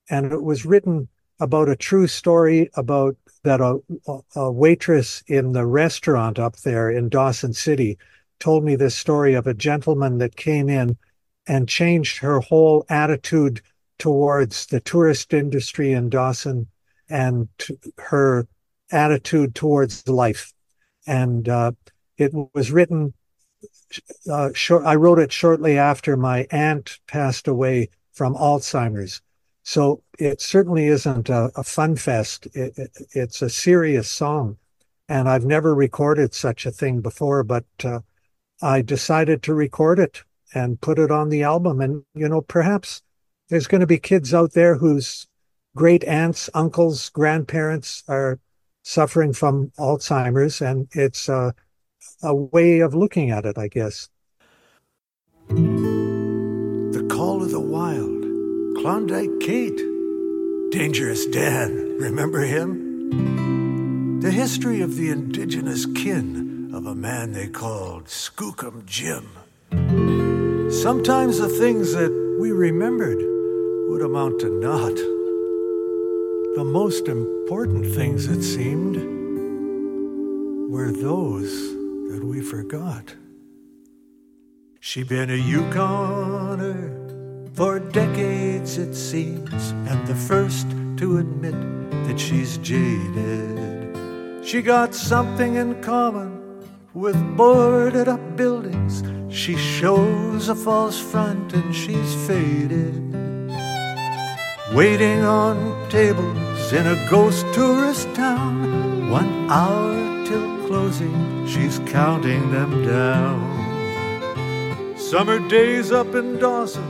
[0.09, 1.07] And it was written
[1.39, 3.79] about a true story about that a,
[4.35, 7.97] a waitress in the restaurant up there in Dawson City
[8.39, 10.97] told me this story of a gentleman that came in
[11.47, 13.61] and changed her whole attitude
[13.97, 16.67] towards the tourist industry in Dawson
[17.11, 17.49] and
[17.97, 18.47] her
[18.91, 20.53] attitude towards life.
[21.05, 21.71] And uh,
[22.17, 23.13] it was written.
[24.29, 29.21] Uh, short, I wrote it shortly after my aunt passed away from Alzheimer's.
[29.63, 32.47] So it certainly isn't a, a fun fest.
[32.53, 34.57] It, it, it's a serious song.
[35.07, 37.99] And I've never recorded such a thing before, but uh,
[38.61, 41.81] I decided to record it and put it on the album.
[41.81, 43.01] And, you know, perhaps
[43.49, 45.27] there's going to be kids out there whose
[45.75, 48.39] great aunts, uncles, grandparents are
[48.83, 50.61] suffering from Alzheimer's.
[50.61, 51.53] And it's a,
[52.23, 54.09] way of looking at it, I guess.
[55.47, 58.23] The Call of the Wild,
[58.81, 59.81] Klondike Kate,
[60.71, 64.19] Dangerous Dan, remember him?
[64.21, 69.29] The history of the indigenous kin of a man they called Skookum Jim.
[70.71, 73.17] Sometimes the things that we remembered
[73.89, 75.20] would amount to naught.
[76.53, 78.97] The most important things, it seemed,
[80.69, 81.49] were those
[82.11, 83.15] that we forgot.
[84.81, 86.75] She been a Yukoner
[87.55, 91.55] for decades, it seems, and the first to admit
[92.05, 94.45] that she's jaded.
[94.45, 99.03] She got something in common with boarded up buildings.
[99.33, 103.07] She shows a false front and she's faded.
[104.73, 106.40] Waiting on tables
[106.73, 113.41] in a ghost tourist town, one hour till closing, she's counting them down.
[114.97, 116.85] Summer days up in Dawson,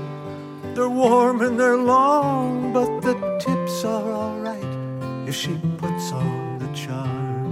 [0.76, 6.72] they're warm and they're long, but the tips are alright if she puts on the
[6.74, 7.52] charm.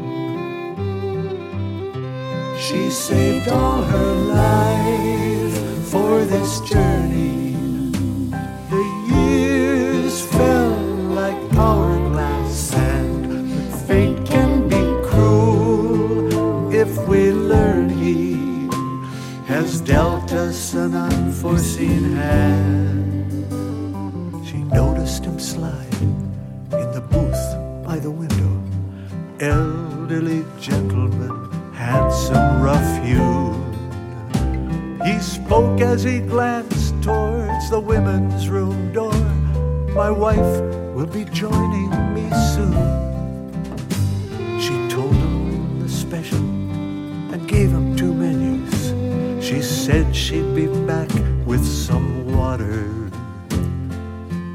[2.59, 7.48] She saved all her life for this journey.
[20.89, 23.45] An unforeseen hand.
[24.45, 28.53] She noticed him slide in the booth by the window.
[29.39, 33.55] Elderly gentleman, handsome, rough hewn.
[35.05, 39.13] He spoke as he glanced towards the women's room door.
[39.93, 40.55] My wife
[40.95, 42.77] will be joining me soon.
[44.59, 46.45] She told him the special
[47.33, 48.58] and gave him two menus.
[49.49, 51.09] She said she'd be back
[51.43, 52.85] with some water.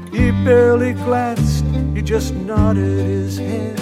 [0.09, 3.77] He barely glanced, he just nodded his head.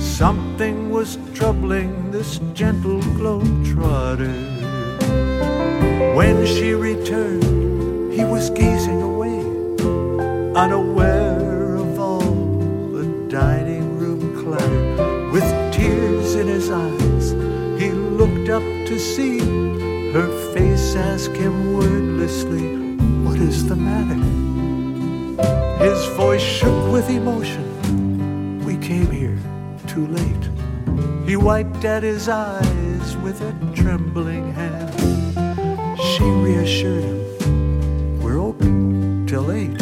[0.00, 4.34] Something was troubling this gentle globetrotter.
[6.16, 9.38] When she returned, he was gazing away,
[10.56, 15.30] unaware of all the dining room clatter.
[15.30, 17.30] With tears in his eyes,
[17.80, 19.57] he looked up to see
[20.58, 22.66] face ask him wordlessly,
[23.24, 24.22] What is the matter?
[25.84, 27.64] His voice shook with emotion.
[28.64, 29.38] We came here
[29.86, 30.44] too late.
[31.28, 34.92] He wiped at his eyes with a trembling hand.
[36.08, 37.20] She reassured him,
[38.20, 39.78] We're open till eight.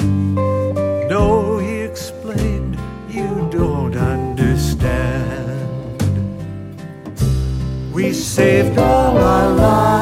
[1.15, 2.77] No, he explained,
[3.09, 5.47] You don't understand.
[7.95, 9.96] We saved all our lives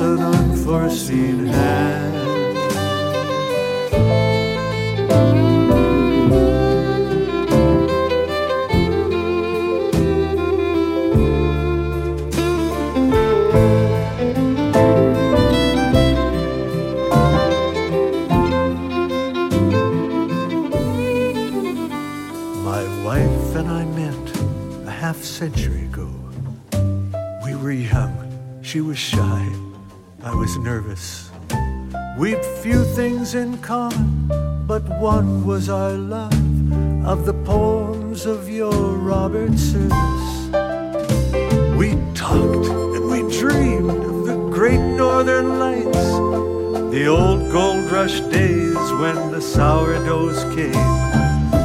[0.00, 2.14] an unforeseen hand.
[22.64, 24.14] My wife and I met
[24.86, 26.08] a half century ago.
[27.44, 28.14] We were young,
[28.62, 29.46] she was shy,
[30.40, 31.30] was nervous.
[32.16, 34.26] We'd few things in common,
[34.66, 36.32] but one was our love
[37.04, 40.30] of the poems of your Robert Service.
[41.76, 46.08] We talked and we dreamed of the great northern lights,
[46.90, 50.88] the old gold rush days when the sourdoughs came,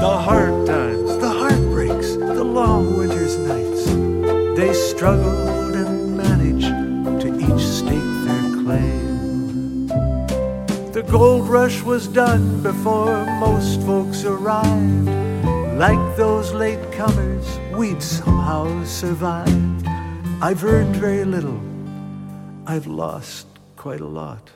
[0.03, 3.85] the hard times, the heartbreaks, the long winter's nights.
[4.59, 5.54] They struggled
[11.17, 15.07] gold rush was done before most folks arrived.
[15.77, 19.87] Like those late comers, we'd somehow survived.
[20.41, 21.61] I've earned very little,
[22.67, 23.47] I've lost
[23.77, 24.51] quite a lot.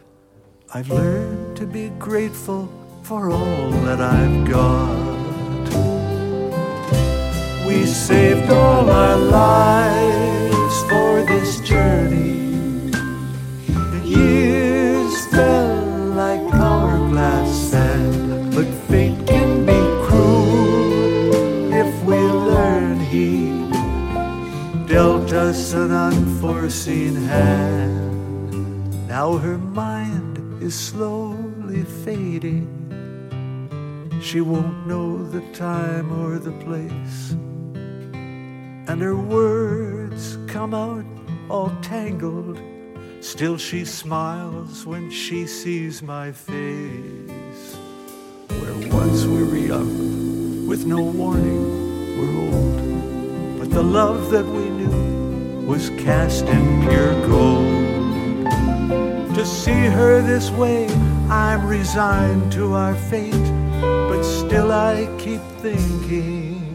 [0.73, 2.67] I've learned to be grateful
[3.03, 5.69] for all that I've got.
[7.65, 12.38] We saved all our lives for this journey.
[25.33, 29.07] Unforeseen hand.
[29.07, 32.67] Now her mind is slowly fading.
[34.23, 37.31] She won't know the time or the place.
[38.89, 41.05] And her words come out
[41.49, 42.59] all tangled.
[43.21, 47.77] Still she smiles when she sees my face.
[48.47, 53.59] Where once we were young, with no warning, we're old.
[53.59, 55.18] But the love that we knew
[55.69, 58.43] was cast in pure gold.
[59.35, 60.87] To see her this way,
[61.29, 63.47] I'm resigned to our fate.
[63.79, 66.65] But still I keep thinking.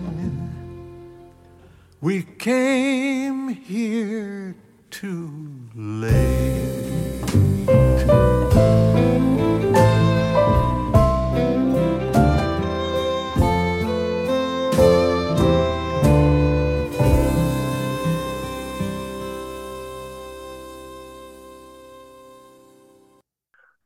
[2.01, 4.55] We came here
[4.91, 5.29] too
[5.75, 6.64] late.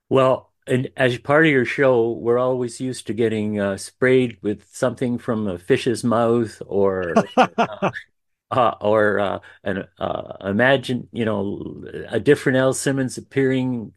[0.08, 4.66] Well, and as part of your show, we're always used to getting uh, sprayed with
[4.74, 7.92] something from a fish's mouth or uh,
[8.50, 13.92] uh, or uh, an uh, imagine you know a different Al Simmons appearing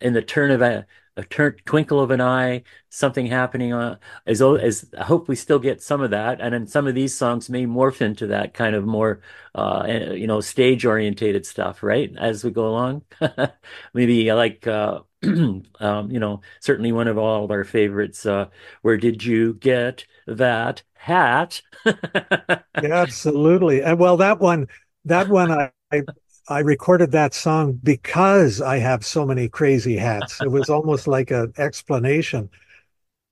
[0.00, 0.86] in the turn of a,
[1.16, 5.60] a turn, twinkle of an eye, something happening on as as I hope we still
[5.60, 8.76] get some of that, and then some of these songs may morph into that kind
[8.76, 9.22] of more
[9.54, 12.12] uh, eh, you know stage orientated stuff, right?
[12.18, 13.04] As we go along,
[13.94, 14.66] maybe like.
[14.66, 15.00] Uh,
[15.80, 18.26] um, you know, certainly one of all of our favorites.
[18.26, 18.46] Uh,
[18.82, 21.62] where did you get that hat?
[21.84, 23.82] yeah, absolutely.
[23.82, 24.68] And well, that one,
[25.04, 26.02] that one, I, I,
[26.48, 30.40] I recorded that song because I have so many crazy hats.
[30.40, 32.50] It was almost like an explanation.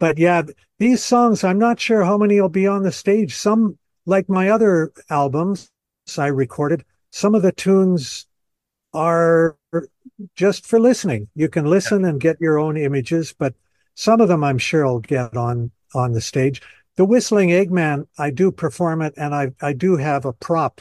[0.01, 0.43] But yeah,
[0.79, 3.37] these songs, I'm not sure how many will be on the stage.
[3.37, 5.71] Some, like my other albums,
[6.19, 8.27] I recorded, some of the tunes
[8.93, 9.57] are
[10.35, 11.29] just for listening.
[11.35, 13.55] You can listen and get your own images, but
[13.95, 16.61] some of them I'm sure I'll get on on the stage.
[16.97, 20.81] The Whistling Eggman, I do perform it, and I I do have a prop,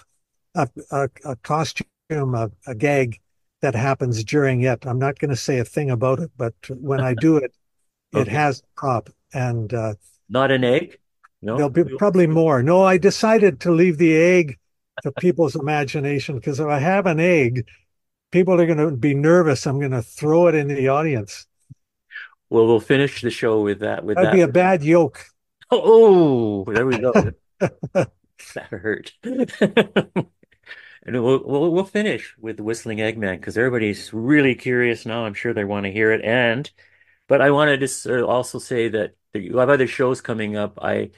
[0.56, 3.20] a a, a costume, a, a gag
[3.62, 4.86] that happens during it.
[4.86, 7.56] I'm not going to say a thing about it, but when I do it,
[8.14, 8.22] okay.
[8.22, 9.94] it has a prop and uh,
[10.30, 11.00] not an egg.
[11.42, 12.62] No, there'll be probably more.
[12.62, 14.60] No, I decided to leave the egg
[15.02, 17.68] to people's imagination because if I have an egg,
[18.34, 19.66] people are going to be nervous.
[19.66, 21.46] I'm going to throw it in the audience.
[22.50, 24.04] Well, we'll finish the show with that.
[24.04, 24.36] With That'd that.
[24.36, 25.24] be a bad yoke.
[25.72, 27.14] Oh, there we go.
[27.60, 29.14] that hurt.
[29.24, 29.46] and
[31.06, 35.26] we'll, we'll we'll finish with Whistling Eggman because everybody's really curious now.
[35.26, 36.24] I'm sure they want to hear it.
[36.24, 36.70] And
[37.28, 40.78] but I wanted to also say that you have other shows coming up.
[40.82, 41.12] I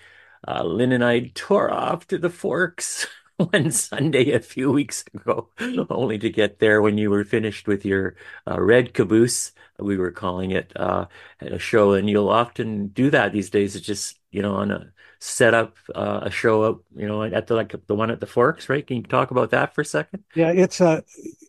[0.47, 3.07] uh, Lynn and I tore off to the Forks
[3.51, 5.49] one Sunday a few weeks ago,
[5.89, 8.15] only to get there when you were finished with your
[8.49, 11.05] uh, red caboose, we were calling it, uh,
[11.41, 11.93] a show.
[11.93, 13.75] And you'll often do that these days.
[13.75, 17.47] It's just, you know, on a set up uh, a show up, you know, at
[17.47, 18.85] the like the one at the Forks, right?
[18.85, 20.23] Can you talk about that for a second?
[20.35, 21.03] Yeah, it's a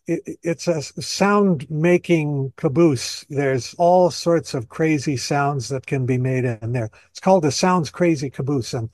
[0.07, 3.25] it, it's a sound making caboose.
[3.29, 6.89] There's all sorts of crazy sounds that can be made in there.
[7.11, 8.89] It's called the Sounds Crazy Caboose, and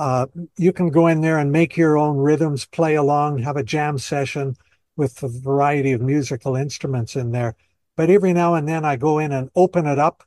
[0.00, 0.26] uh,
[0.56, 3.98] you can go in there and make your own rhythms, play along, have a jam
[3.98, 4.56] session
[4.96, 7.54] with a variety of musical instruments in there.
[7.98, 10.24] But every now and then I go in and open it up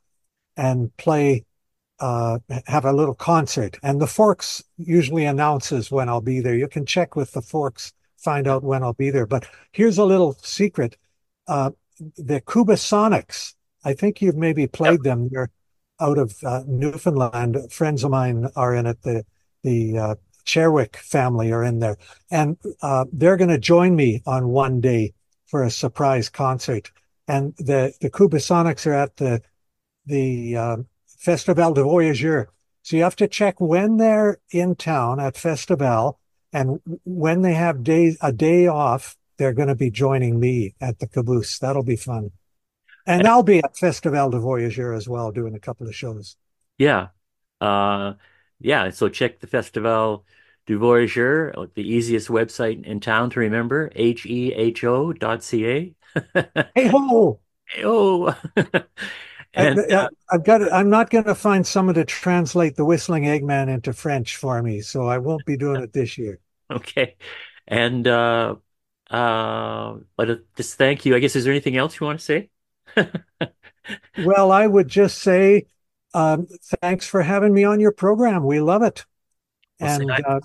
[0.56, 1.44] and play,
[1.98, 3.76] uh, have a little concert.
[3.82, 6.54] And the Forks usually announces when I'll be there.
[6.54, 9.26] You can check with the Forks, find out when I'll be there.
[9.26, 10.96] But here's a little secret.
[11.48, 11.72] Uh,
[12.16, 13.54] the Kubasonics,
[13.84, 15.02] I think you've maybe played yep.
[15.02, 15.30] them.
[15.32, 15.50] They're
[16.00, 17.72] out of uh, Newfoundland.
[17.72, 19.02] Friends of mine are in it.
[19.02, 19.24] The
[19.64, 21.96] the uh, Cherwick family are in there,
[22.30, 25.14] and uh, they're going to join me on one day
[25.46, 26.92] for a surprise concert.
[27.26, 29.42] And the the Kubasonics are at the
[30.06, 30.76] the uh,
[31.18, 32.46] Festival de Voyageurs.
[32.82, 36.20] So you have to check when they're in town at Festival,
[36.52, 40.98] and when they have day a day off, they're going to be joining me at
[40.98, 41.58] the caboose.
[41.58, 42.30] That'll be fun.
[43.06, 46.36] And I'll be at Festival de Voyageurs as well, doing a couple of shows.
[46.78, 47.08] Yeah.
[47.60, 48.14] Uh,
[48.60, 50.24] yeah, so check the Festival
[50.66, 55.94] du Voyageur, the easiest website in town to remember, H-E-H-O dot C-A.
[56.74, 57.40] hey ho!
[57.66, 58.34] Hey ho!
[59.54, 60.72] and I, have got.
[60.72, 64.80] I'm not going to find someone to translate the Whistling Eggman into French for me,
[64.80, 66.40] so I won't be doing it this year.
[66.70, 67.16] Okay,
[67.68, 68.54] and uh,
[69.10, 71.14] uh, but just thank you.
[71.14, 72.48] I guess is there anything else you want to say?
[74.24, 75.66] well, I would just say
[76.14, 76.46] um,
[76.80, 78.44] thanks for having me on your program.
[78.44, 79.04] We love it.
[79.80, 80.40] and uh,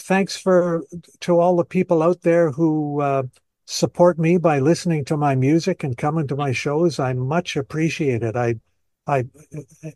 [0.00, 0.84] thanks for
[1.20, 3.22] to all the people out there who uh,
[3.66, 8.22] support me by listening to my music and coming to my shows, I much appreciate
[8.22, 8.34] it.
[8.34, 8.56] I,
[9.06, 9.24] I,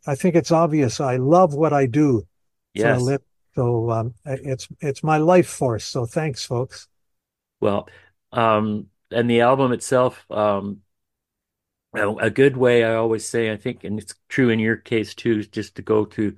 [0.06, 1.00] I think it's obvious.
[1.00, 2.26] I love what I do
[2.74, 3.18] Yes.
[3.54, 5.84] So um, it's it's my life force.
[5.84, 6.88] So thanks, folks.
[7.60, 7.88] Well,
[8.32, 10.82] um, and the album itself, um,
[11.94, 15.14] a, a good way I always say, I think, and it's true in your case
[15.14, 16.36] too, is just to go to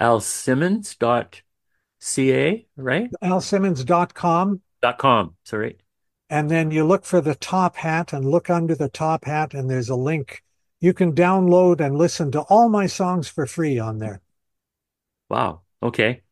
[0.00, 3.10] alsimmons.ca, right?
[3.22, 4.60] alsimmons.com.
[4.80, 5.78] Dot com, sorry.
[6.28, 9.68] And then you look for the top hat and look under the top hat, and
[9.68, 10.42] there's a link.
[10.80, 14.20] You can download and listen to all my songs for free on there.
[15.28, 15.60] Wow.
[15.82, 16.22] Okay.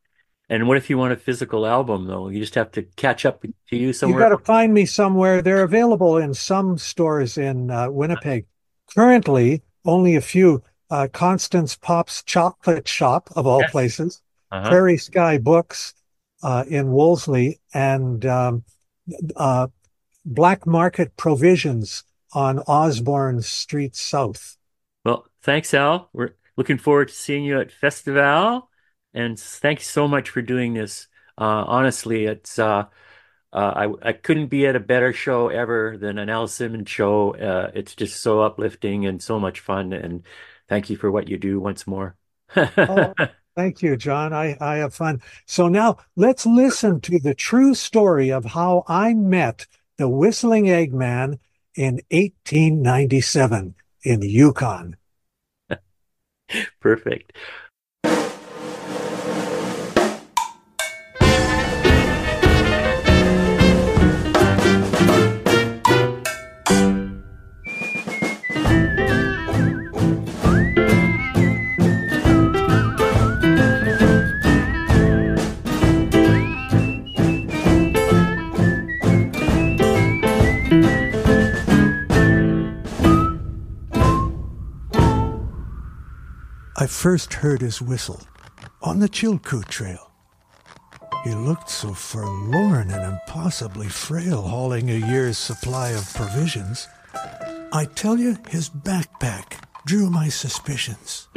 [0.49, 2.29] And what if you want a physical album though?
[2.29, 4.18] You just have to catch up to you somewhere.
[4.18, 5.43] You got to find me somewhere.
[5.43, 8.47] They're available in some stores in uh, Winnipeg.
[8.95, 10.62] Currently, only a few.
[10.91, 13.70] Uh, Constance Popp's Chocolate Shop, of all Yes.
[13.70, 14.68] places, Uh-huh.
[14.68, 15.95] Prairie Sky Books
[16.43, 18.64] uh, in Wolseley, and um,
[19.36, 19.68] uh,
[20.24, 24.57] Black Market Provisions on Osborne Street South.
[25.05, 26.09] Well, thanks, Al.
[26.12, 28.68] We're looking forward to seeing you at Festival.
[29.14, 31.07] And thanks so much for doing this.
[31.38, 32.59] Uh, honestly, it's
[33.53, 37.34] uh, I I couldn't be at a better show ever than an Al Simmons show.
[37.34, 39.92] Uh, it's just so uplifting and so much fun.
[39.92, 40.22] And
[40.68, 42.16] thank you for what you do once more.
[42.57, 43.12] Oh,
[43.57, 44.32] thank you, John.
[44.32, 45.20] I, I have fun.
[45.46, 51.38] So now let's listen to the true story of how I met the Whistling Eggman
[51.74, 53.74] in 1897
[54.05, 54.96] in Yukon.
[56.80, 57.32] Perfect.
[86.81, 88.22] I first heard his whistle
[88.81, 90.12] on the Chilkoot Trail.
[91.24, 96.89] He looked so forlorn and impossibly frail, hauling a year's supply of provisions.
[97.70, 101.28] I tell you, his backpack drew my suspicions.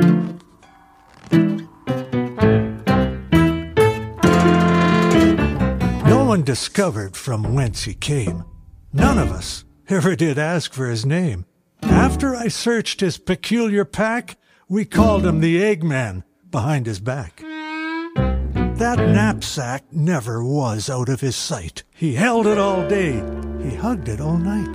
[6.08, 8.46] No one discovered from whence he came.
[8.94, 11.46] None of us ever did ask for his name.
[11.82, 14.38] After I searched his peculiar pack,
[14.74, 17.41] we called him the Eggman behind his back.
[18.15, 21.84] That knapsack never was out of his sight.
[21.91, 23.24] He held it all day,
[23.61, 24.74] he hugged it all night.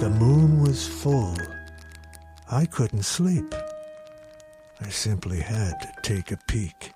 [0.00, 1.36] The moon was full.
[2.50, 3.54] I couldn't sleep.
[4.80, 6.90] I simply had to take a peek.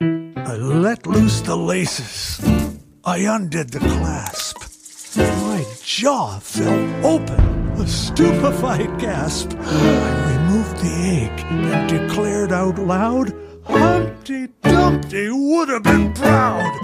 [0.00, 2.40] I let loose the laces.
[3.04, 4.56] I undid the clasp.
[5.18, 7.40] My jaw fell open,
[7.78, 9.50] a stupefied gasp.
[10.80, 16.78] The egg and declared out loud, Humpty Dumpty would have been proud.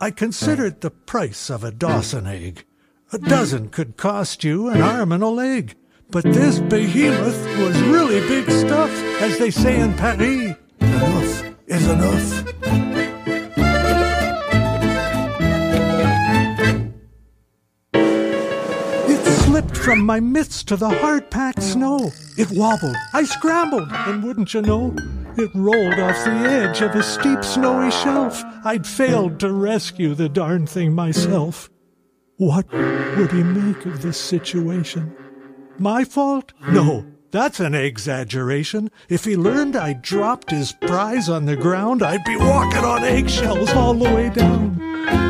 [0.00, 2.64] I considered the price of a Dawson egg.
[3.12, 5.74] A dozen could cost you an arm and a leg.
[6.10, 10.56] But this behemoth was really big stuff, as they say in Paris.
[10.80, 13.07] Enough is enough.
[19.88, 22.12] From my midst to the hard packed snow.
[22.36, 24.94] It wobbled, I scrambled, and wouldn't you know,
[25.38, 28.44] it rolled off the edge of a steep snowy shelf.
[28.66, 31.70] I'd failed to rescue the darn thing myself.
[32.36, 35.16] What would he make of this situation?
[35.78, 36.52] My fault?
[36.68, 38.90] No, that's an exaggeration.
[39.08, 43.70] If he learned I dropped his prize on the ground, I'd be walking on eggshells
[43.70, 45.27] all the way down.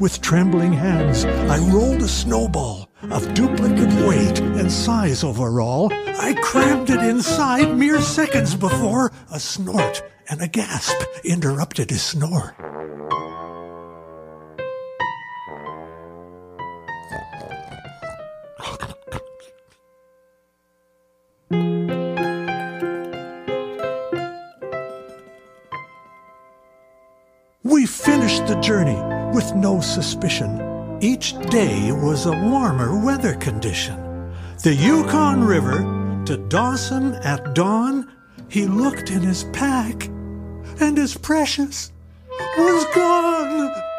[0.00, 5.92] With trembling hands, I rolled a snowball of duplicate weight and size overall.
[5.92, 12.56] I crammed it inside mere seconds before a snort and a gasp interrupted his snore.
[27.62, 30.98] We finished the journey with no suspicion.
[31.00, 33.96] Each day was a warmer weather condition.
[34.62, 38.10] The Yukon River to Dawson at dawn,
[38.48, 40.06] he looked in his pack,
[40.80, 41.92] and his precious
[42.58, 43.89] was gone.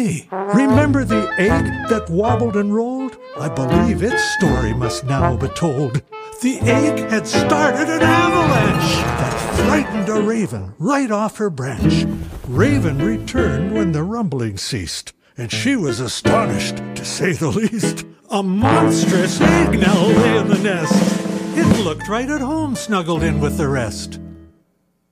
[0.00, 3.18] Hey, remember the egg that wobbled and rolled?
[3.36, 6.00] I believe its story must now be told.
[6.40, 12.06] The egg had started an avalanche that frightened a raven right off her branch.
[12.48, 18.06] Raven returned when the rumbling ceased, and she was astonished, to say the least.
[18.30, 21.28] A monstrous egg now lay in the nest.
[21.58, 24.18] It looked right at home, snuggled in with the rest.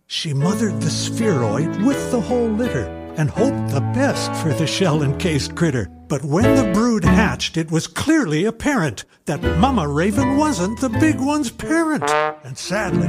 [0.06, 5.02] She mothered the spheroid with the whole litter and hoped the best for the shell
[5.02, 5.90] encased critter.
[6.06, 11.20] But when the brood hatched, it was clearly apparent that Mama Raven wasn't the big
[11.20, 12.08] one's parent.
[12.44, 13.08] And sadly,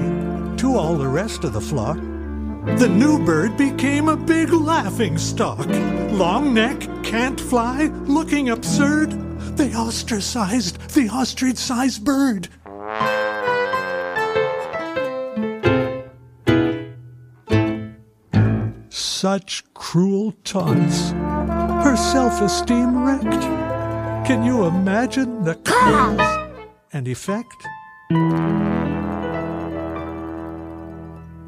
[0.58, 1.98] to all the rest of the flock,
[2.78, 5.66] the new bird became a big laughing stock.
[6.12, 9.12] Long neck, can't fly, looking absurd.
[9.56, 12.50] They ostracized the ostrich sized bird.
[19.22, 21.10] Such cruel taunts.
[21.84, 23.44] Her self esteem wrecked.
[24.26, 26.48] Can you imagine the cause
[26.94, 27.68] and effect?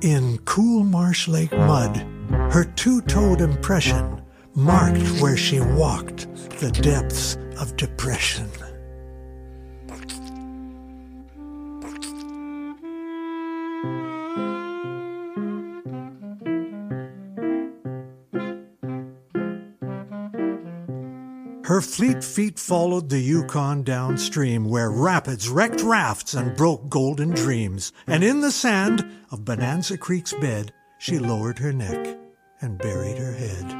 [0.04, 1.96] In cool marsh lake mud,
[2.52, 4.22] her two toed impression
[4.54, 6.28] marked where she walked
[6.60, 8.50] the depths of depression.
[21.72, 27.94] Her fleet feet followed the Yukon downstream, where rapids wrecked rafts and broke golden dreams.
[28.08, 32.18] And in the sand of Bonanza Creek's bed, she lowered her neck
[32.60, 33.72] and buried her head.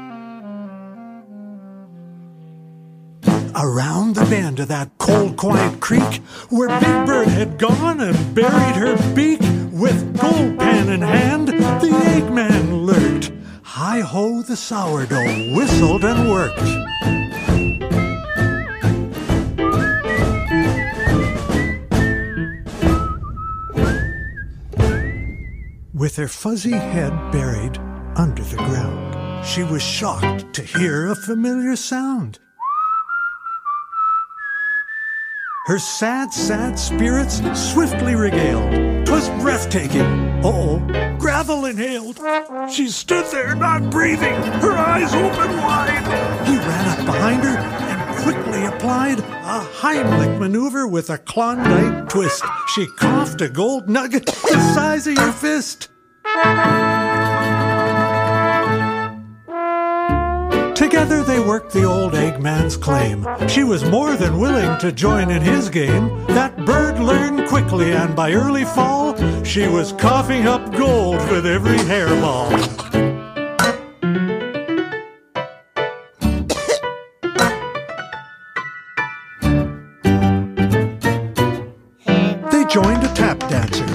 [3.54, 8.76] Around the bend of that cold, quiet creek, where Big Bird had gone and buried
[8.76, 9.40] her beak,
[9.70, 13.32] with gold pan in hand, the Eggman lurked.
[13.64, 17.21] Hi ho, the sourdough whistled and worked.
[26.02, 27.78] With her fuzzy head buried
[28.16, 32.40] under the ground, she was shocked to hear a familiar sound.
[35.66, 39.06] Her sad, sad spirits swiftly regaled.
[39.06, 40.02] 'Twas breathtaking.
[40.44, 40.80] Uh-oh,
[41.20, 42.18] gravel inhaled.
[42.68, 46.48] She stood there, not breathing, her eyes open wide.
[46.48, 52.42] He ran up behind her and quickly applied a Heimlich maneuver with a Klondike twist.
[52.74, 55.90] She coughed a gold nugget the size of your fist.
[60.74, 63.26] Together they worked the old Eggman's claim.
[63.48, 66.26] She was more than willing to join in his game.
[66.28, 69.14] That bird learned quickly, and by early fall,
[69.44, 72.81] she was coughing up gold with every hairball.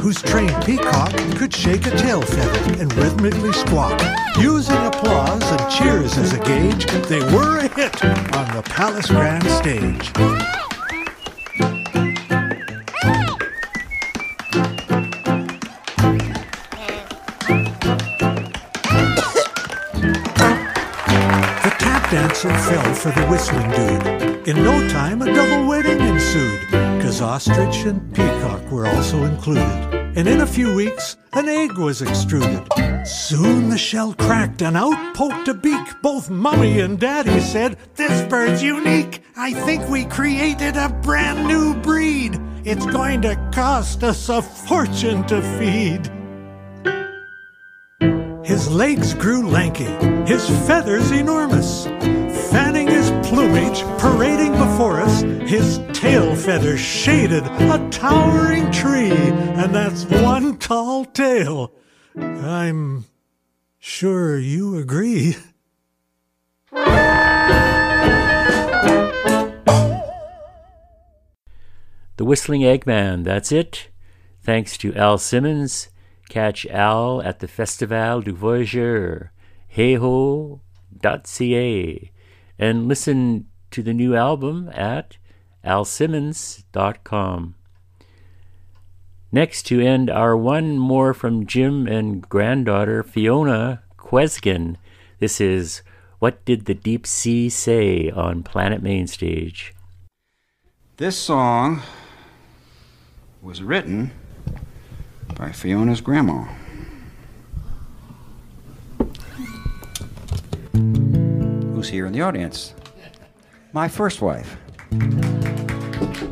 [0.07, 4.01] Whose trained peacock could shake a tail feather and rhythmically squawk.
[4.39, 9.43] Using applause and cheers as a gauge, they were a hit on the Palace Grand
[9.49, 10.13] Stage.
[21.63, 24.47] The tap dancer fell for the whistling dude.
[24.47, 26.61] In no time, a double wedding ensued,
[27.01, 29.96] cause ostrich and peacock were also included.
[30.17, 32.67] And in a few weeks, an egg was extruded.
[33.05, 36.01] Soon the shell cracked and out poked a beak.
[36.01, 39.21] Both mommy and daddy said, This bird's unique.
[39.35, 42.41] I think we created a brand new breed.
[42.63, 46.09] It's going to cost us a fortune to feed.
[48.43, 49.91] His legs grew lanky,
[50.25, 51.85] his feathers enormous.
[52.49, 54.46] Fanning his plumage, parading
[55.47, 61.71] his tail feathers shaded a towering tree, and that's one tall tale.
[62.17, 63.05] I'm
[63.79, 65.37] sure you agree.
[72.17, 73.87] The Whistling Eggman, that's it.
[74.41, 75.87] Thanks to Al Simmons.
[76.27, 79.29] Catch Al at the Festival du Voyageur,
[79.73, 80.59] heyho.ca,
[82.59, 85.15] and listen to the new album at
[85.67, 87.55] alsimmons.com.
[89.31, 94.77] Next, to end our one more from Jim and granddaughter Fiona Kweskin.
[95.19, 95.81] This is
[96.19, 99.73] What Did the Deep Sea Say on Planet Mainstage?
[100.95, 101.81] This song
[103.41, 104.11] was written
[105.35, 106.47] by Fiona's grandma.
[110.73, 112.73] Who's here in the audience.
[113.73, 114.57] My first wife.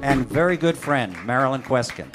[0.01, 2.11] And very good friend, Marilyn Kweskin.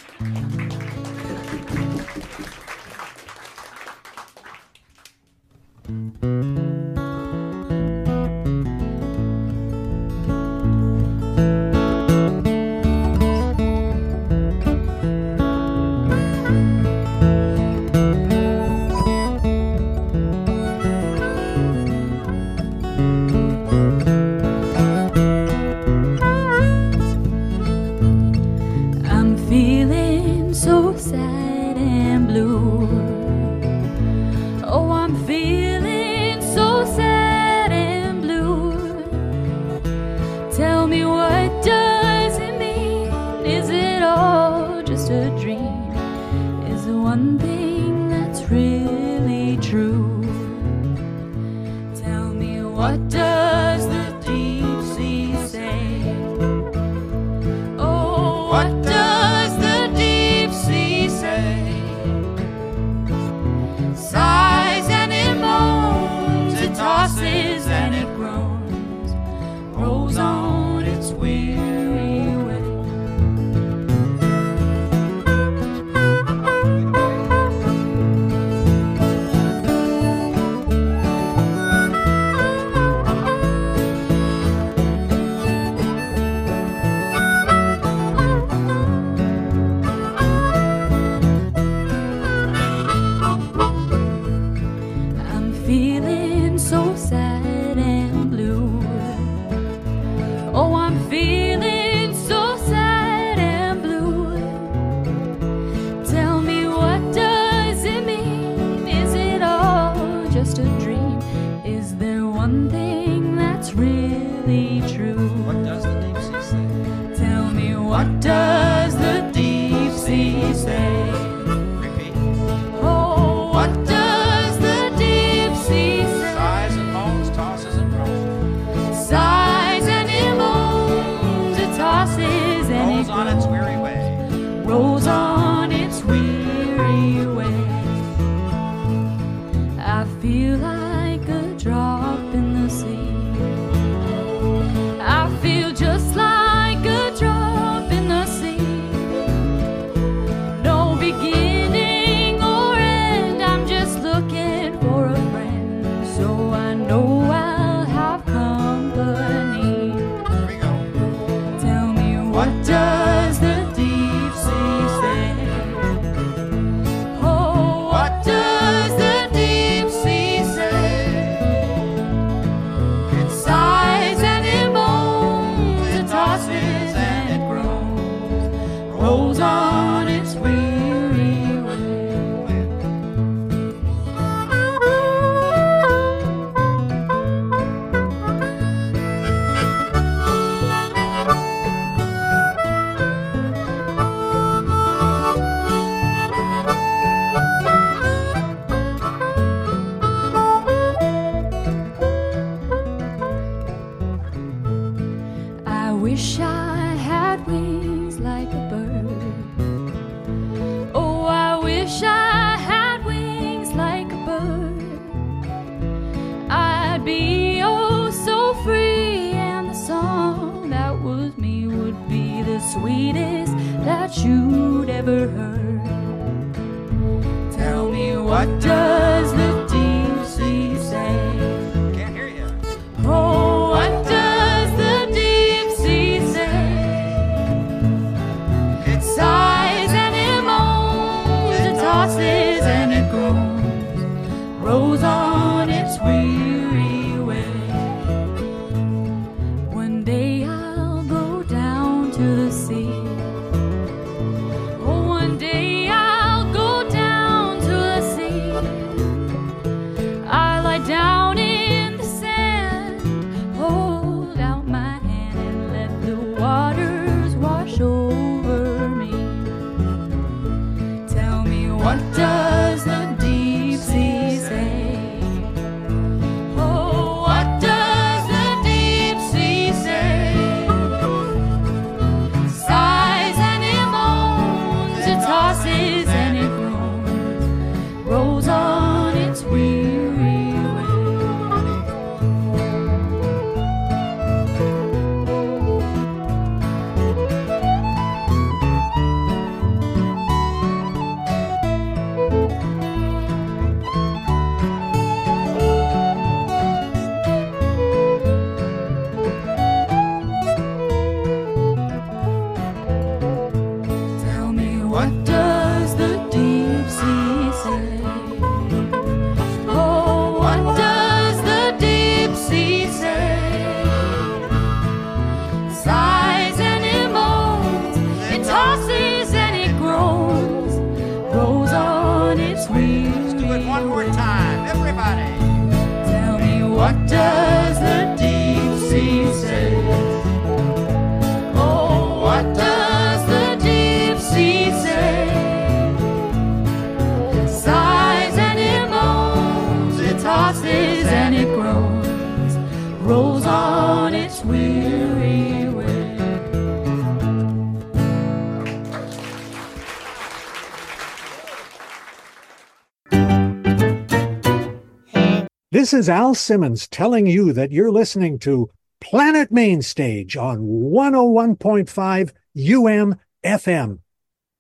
[365.91, 368.71] This is Al Simmons telling you that you're listening to
[369.01, 373.99] Planet Mainstage on 101.5 UM FM.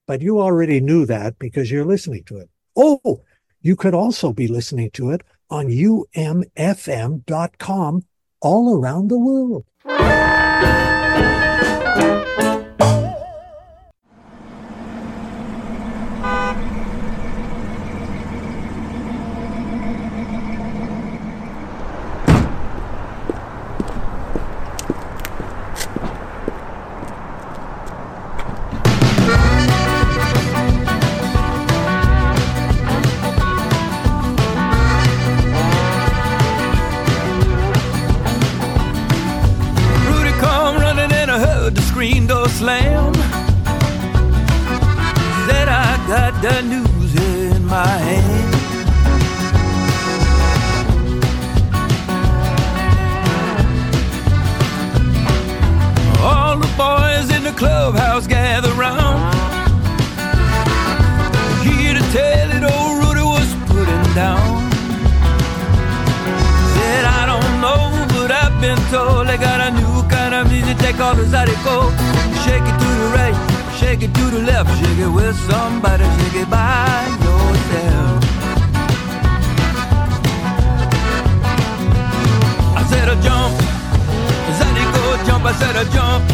[0.08, 2.50] But you already knew that because you're listening to it.
[2.74, 3.22] Oh,
[3.60, 6.02] you could also be listening to it on umfm.com
[8.40, 9.64] all around the world.
[70.70, 71.90] Music they call the Zydeco.
[72.44, 73.36] Shake it to the right,
[73.78, 78.24] shake it to the left, shake it with somebody, shake it by yourself.
[82.76, 83.52] I said a jump,
[84.58, 86.24] Zydeco jump, I said a jump.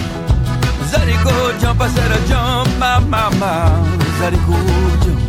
[0.90, 3.70] Zydeco jump, I said a jump, my, my, my,
[4.18, 4.56] Zydeco
[5.04, 5.22] jump.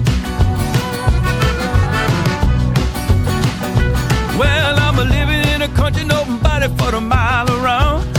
[4.40, 8.17] Well, I'm a living in a country, nobody for a mile around.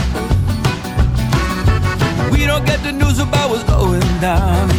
[2.31, 4.69] We don't get the news about what's going down.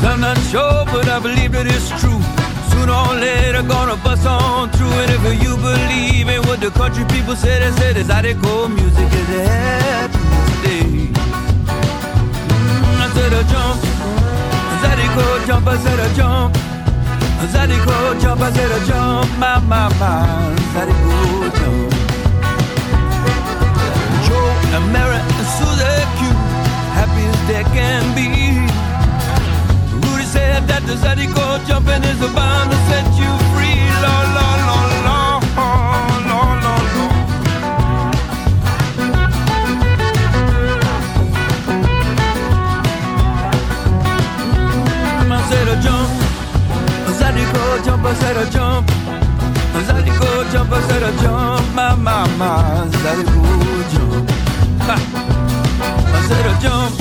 [0.00, 2.20] So I'm not sure, but I believe that it's true.
[2.70, 4.94] Sooner or later, gonna bust on through.
[5.02, 8.34] And if you believe in what the country people say, they say that's how they
[8.34, 8.68] go.
[8.68, 10.18] Music is a happy
[10.62, 11.10] day.
[12.78, 13.78] Mm, I said a jump,
[14.82, 16.54] Zydeco jump, I said a jump.
[17.52, 22.07] Zydeco jump, I said a jump, my, my, my, Zydeco jump.
[24.78, 25.28] Joe and
[27.48, 28.28] they can be.
[30.02, 30.96] Rudy said that the
[31.66, 32.20] jumping is
[32.70, 34.48] to set you free, Lord, Lord.
[45.30, 46.10] I said jump,
[47.08, 47.12] a
[48.04, 48.88] I said a jump.
[49.74, 49.80] A
[50.52, 52.88] jump, I said a jump, my, my, my,
[53.92, 54.47] jump.
[56.14, 56.94] I said a jump,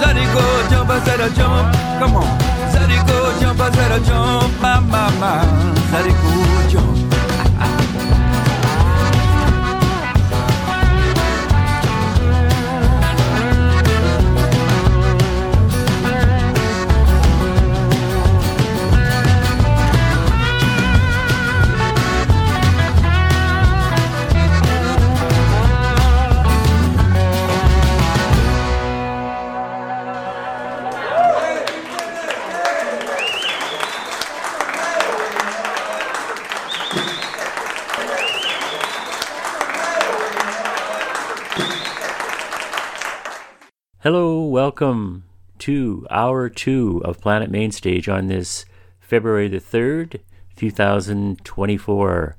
[0.00, 1.74] Zydeco jump, I said a jump.
[2.00, 2.28] Come on,
[2.72, 5.44] Zydeco jump, I said a jump, my, my, my,
[5.90, 7.01] Zydeco jump.
[44.02, 45.22] Hello, welcome
[45.58, 48.64] to hour two of Planet Mainstage on this
[48.98, 50.18] February the 3rd,
[50.56, 52.36] 2024.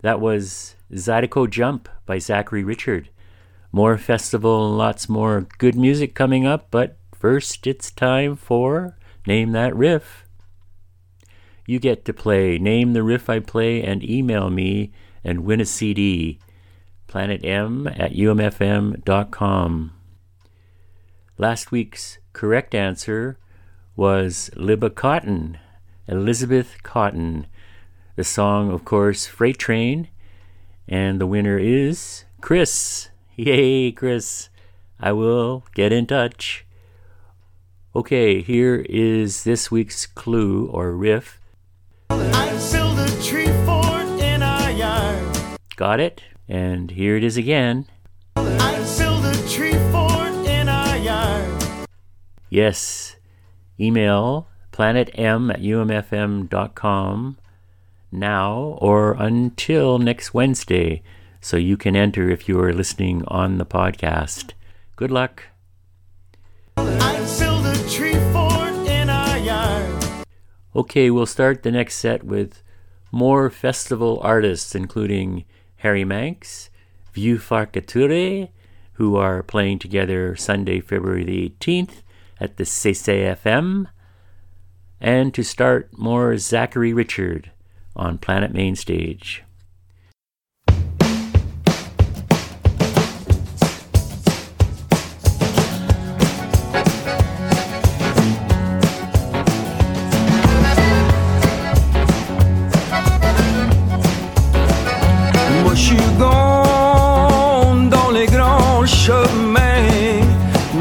[0.00, 3.08] That was Zydeco Jump by Zachary Richard.
[3.70, 8.98] More festival lots more good music coming up, but first it's time for
[9.28, 10.24] Name That Riff.
[11.68, 14.90] You get to play Name the Riff I Play and email me
[15.22, 16.40] and win a CD.
[17.06, 19.93] PlanetM at umfm.com.
[21.36, 23.38] Last week's correct answer
[23.96, 25.58] was Libba Cotten,
[26.06, 27.46] Elizabeth Cotten.
[28.14, 30.06] The song, of course, Freight Train.
[30.86, 33.08] And the winner is Chris.
[33.34, 34.48] Yay, Chris.
[35.00, 36.64] I will get in touch.
[37.96, 41.40] Okay, here is this week's clue or riff.
[42.10, 45.36] I built a tree fort in our yard.
[45.74, 46.22] Got it?
[46.48, 47.86] And here it is again.
[52.54, 53.16] Yes,
[53.80, 57.36] email planetm at umfm.com
[58.12, 61.02] now or until next Wednesday
[61.40, 64.52] so you can enter if you are listening on the podcast.
[64.94, 65.48] Good luck.
[70.76, 72.62] Okay, we'll start the next set with
[73.10, 75.44] more festival artists, including
[75.78, 76.70] Harry Manx,
[77.14, 78.50] Vieux Farka Touré,
[78.92, 82.03] who are playing together Sunday, February the 18th,
[82.40, 83.86] at the CC FM,
[85.00, 87.50] and to start more Zachary Richard
[87.96, 89.44] on Planet Mainstage.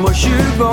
[0.01, 0.72] Moi je suis bon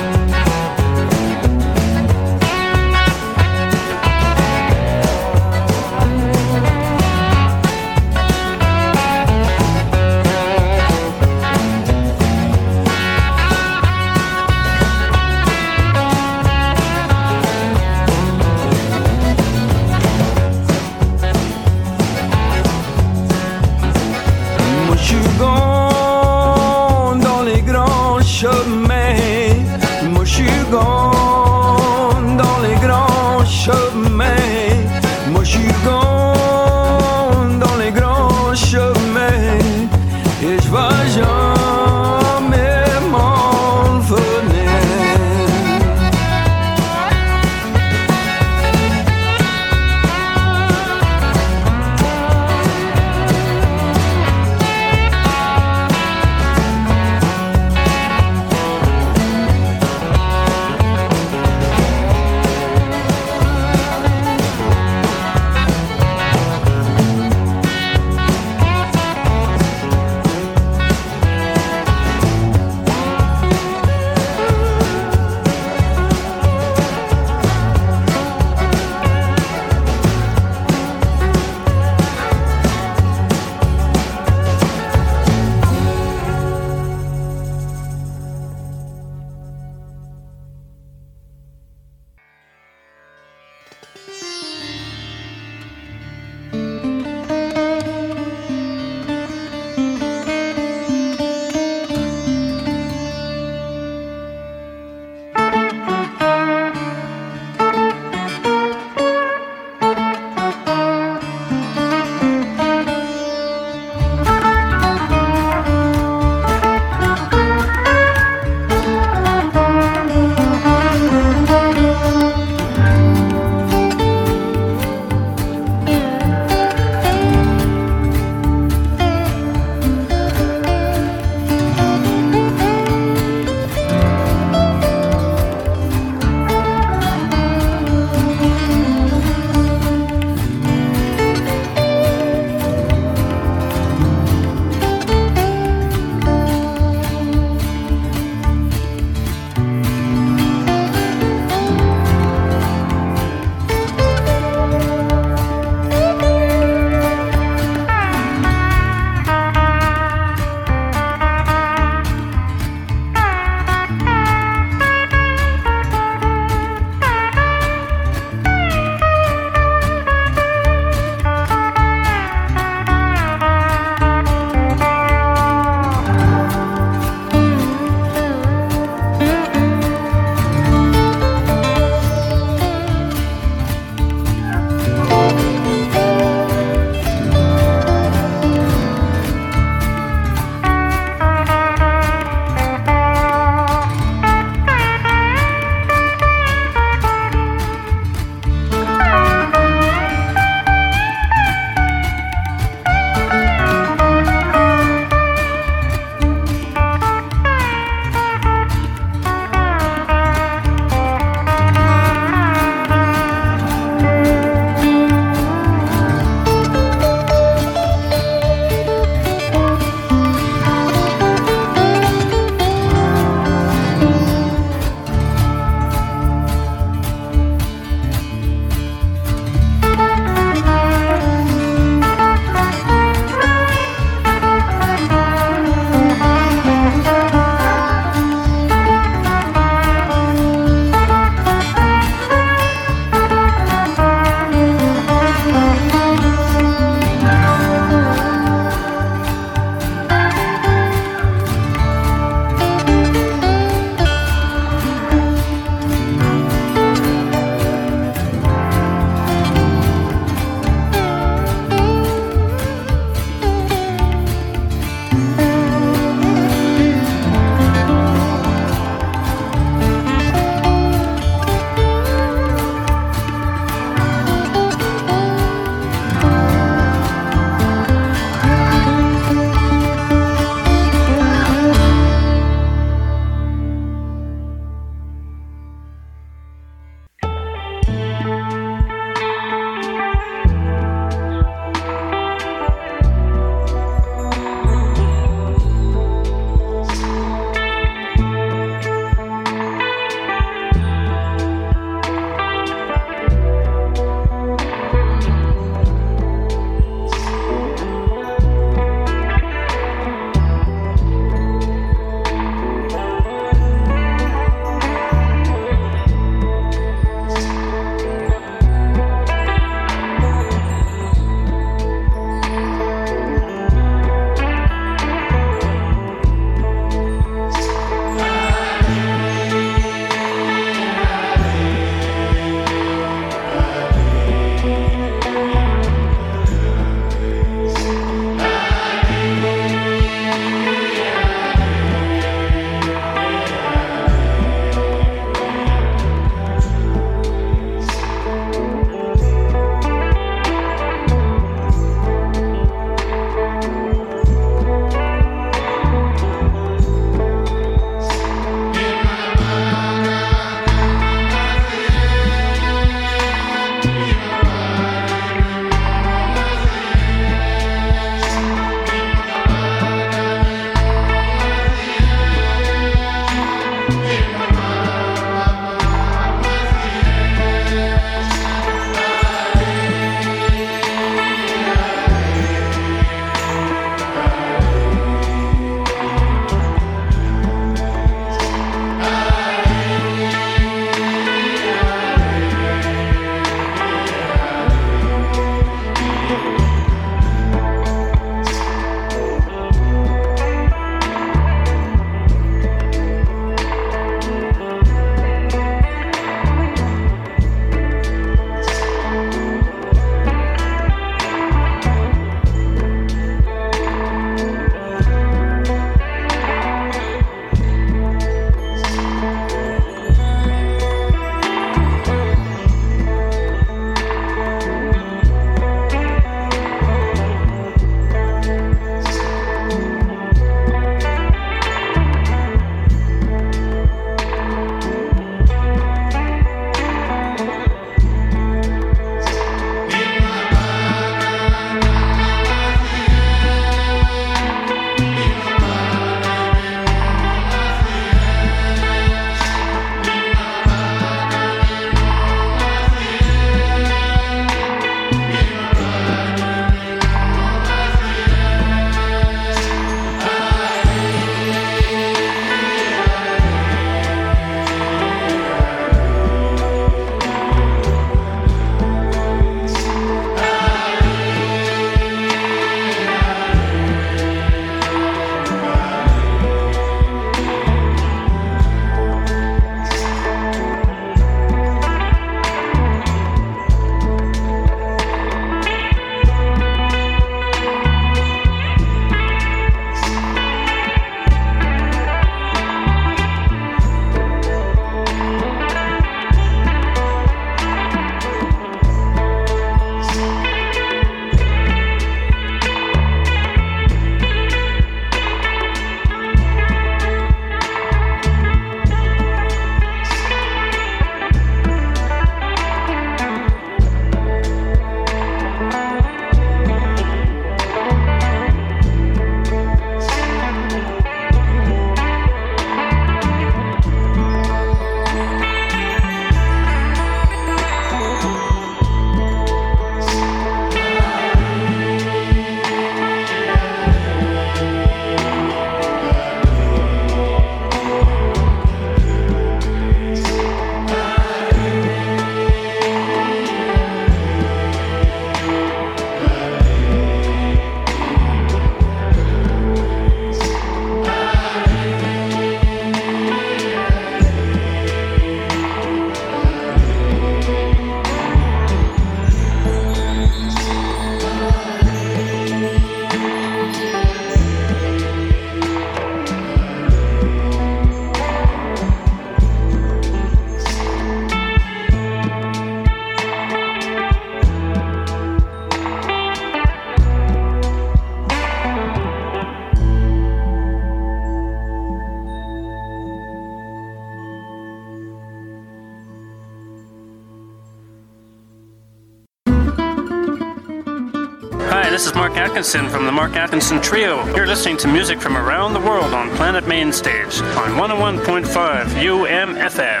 [593.11, 594.25] the Mark Atkinson Trio.
[594.35, 600.00] You're listening to music from around the world on Planet Mainstage on 101.5 UMFM.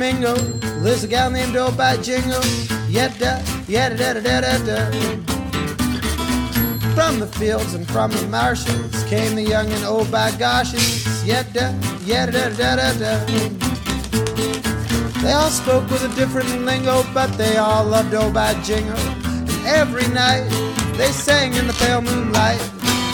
[0.00, 0.32] Domingo
[0.80, 2.40] lives a gal named Obi Jingo.
[2.88, 5.00] Yada, yada, da, da, da, da, da.
[6.94, 11.04] From the fields and from the marshes came the young and old by goshes.
[11.26, 13.48] Yada, yada, da, da, da, da.
[15.20, 18.96] They all spoke with a different lingo, but they all loved Obi Jingo.
[18.96, 20.48] And every night
[20.96, 22.58] they sang in the pale moonlight.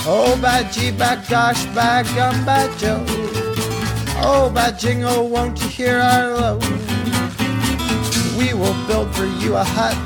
[0.07, 3.05] Oh, by gee, by gosh, by gum, by Joe.
[4.19, 6.76] Oh, by jingo, won't you hear our low?
[8.37, 9.97] We will build for you a hut.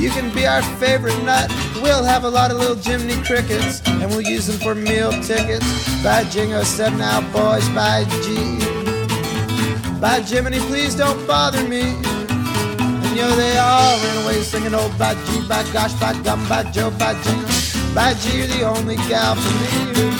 [0.00, 1.50] You can be our favorite nut.
[1.82, 6.02] We'll have a lot of little Jiminy crickets, and we'll use them for meal tickets.
[6.02, 8.58] By jingo said, now boys, by G.
[10.00, 11.82] By Jiminy, please don't bother me.
[11.82, 16.64] And yo, they all ran away singing, oh, by G, by gosh, by gum, by
[16.70, 17.46] Joe, by jingo.
[17.94, 20.19] By G, you're the only gal for me.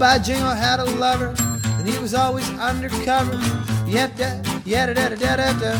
[0.00, 1.34] By jingo had a lover,
[1.76, 3.38] and he was always undercover.
[3.86, 5.72] Yada, yada, da, da, da, da, da.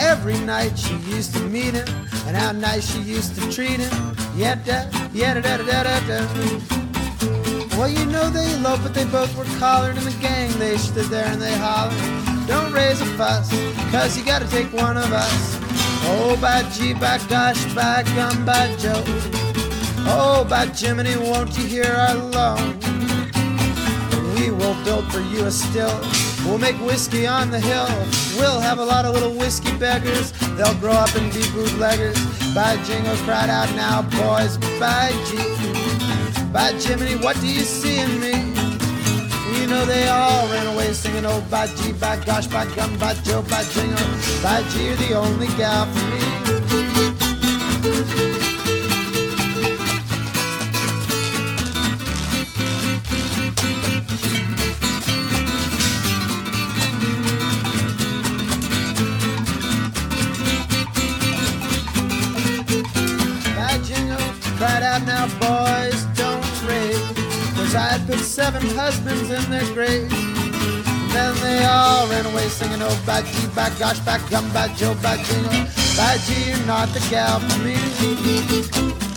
[0.00, 1.86] Every night she used to meet him,
[2.26, 4.16] and how nice she used to treat him.
[4.36, 6.58] Yada, yada, da, da, da, da, da.
[7.78, 10.50] Well, you know they eloped, but they both were collared in the gang.
[10.58, 11.96] They stood there and they hollered,
[12.48, 13.48] Don't raise a fuss,
[13.92, 15.58] cause you gotta take one of us.
[16.06, 19.43] Oh, by gee, by gosh, by gum, by Joe.
[20.06, 22.78] Oh, by Jiminy, won't you hear our loan?
[24.34, 25.98] We will build for you a still.
[26.44, 27.88] We'll make whiskey on the hill.
[28.38, 30.32] We'll have a lot of little whiskey beggars.
[30.56, 32.18] They'll grow up and be bootleggers.
[32.54, 35.36] By Jingo cried out now, boys, by G.
[36.52, 38.52] By Jiminy, what do you see in me?
[39.58, 43.14] You know they all ran away singing, oh, by G, by gosh, by gum, by
[43.14, 43.96] Joe, by Jingo.
[44.42, 46.04] By G, you're the only gal for
[48.18, 48.23] me.
[68.44, 70.12] Seven husbands in their graves.
[71.14, 74.94] Then they all ran away singing, oh, by G, by gosh, by gum, by Joe,
[75.02, 75.64] by jingle.
[75.96, 79.13] By G, you're not the gal for me.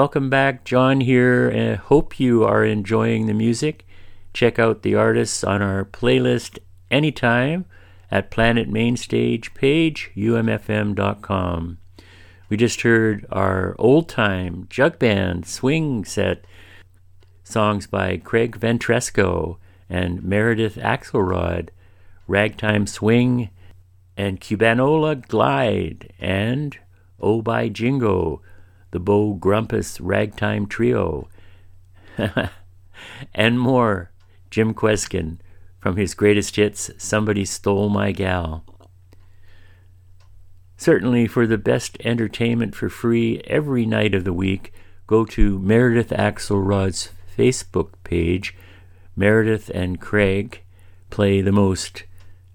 [0.00, 3.86] Welcome back, John here, and hope you are enjoying the music.
[4.32, 6.58] Check out the artists on our playlist
[6.90, 7.66] anytime
[8.10, 11.76] at Planet Mainstage page, umfm.com.
[12.48, 16.46] We just heard our old time jug band swing set
[17.44, 19.58] songs by Craig Ventresco
[19.90, 21.68] and Meredith Axelrod,
[22.26, 23.50] Ragtime Swing,
[24.16, 26.78] and Cubanola Glide, and
[27.20, 28.40] Oh by Jingo,
[28.90, 31.28] the Bo Grumpus Ragtime Trio,
[33.34, 34.10] and more.
[34.50, 35.38] Jim Kweskin
[35.78, 38.64] from his greatest hits, Somebody Stole My Gal.
[40.76, 44.72] Certainly, for the best entertainment for free every night of the week,
[45.06, 48.54] go to Meredith Axelrod's Facebook page.
[49.14, 50.62] Meredith and Craig
[51.10, 52.04] play the most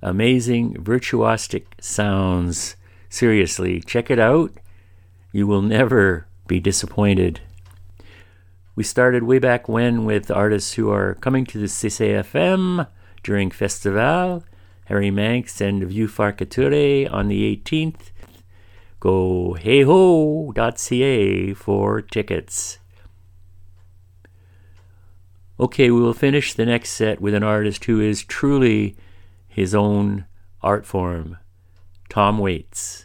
[0.02, 2.76] amazing virtuosic sounds.
[3.10, 4.52] Seriously, check it out.
[5.36, 7.42] You will never be disappointed.
[8.74, 12.88] We started way back when with artists who are coming to the CCFM
[13.22, 14.46] during Festival,
[14.86, 18.12] Harry Manx and Vieux Farka Touré on the 18th.
[19.02, 22.80] Go heyho.ca for tickets.
[25.60, 28.96] Okay, we will finish the next set with an artist who is truly
[29.50, 30.28] his own
[30.62, 31.36] art form,
[32.08, 33.05] Tom Waits,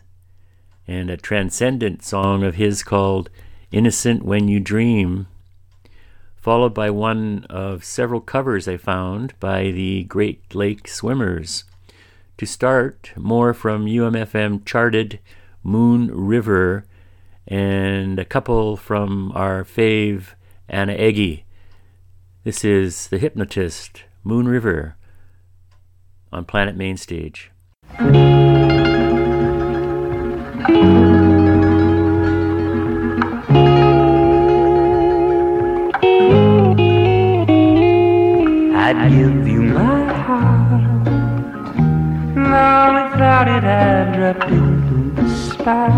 [0.91, 3.31] and a transcendent song of his called
[3.71, 5.29] Innocent When You Dream
[6.41, 11.65] followed by one of several covers I found by the Great Lake Swimmers.
[12.39, 15.21] To start, more from UMFM charted
[15.63, 16.87] Moon River
[17.47, 20.29] and a couple from our fave
[20.69, 21.43] Ana Egge.
[22.43, 24.97] This is The Hypnotist, Moon River,
[26.33, 27.51] on Planet Mainstage.
[38.83, 41.07] I'd give you my heart.
[42.37, 45.91] Now without it, I'd drop into the spot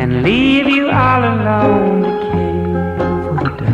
[0.00, 3.72] and leave you all alone to care for the.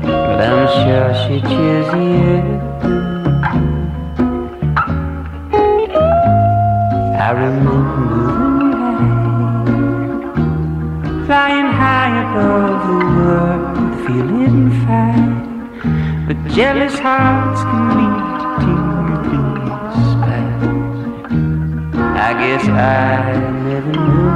[0.00, 3.15] But I'm sure she'd you.
[7.26, 7.82] I remember
[11.26, 13.66] flying high above the world,
[14.06, 15.34] feeling fine.
[16.28, 18.22] But jealous hearts can lead
[18.62, 18.74] to
[20.12, 20.62] skies.
[22.28, 22.70] I guess I
[23.66, 24.30] never knew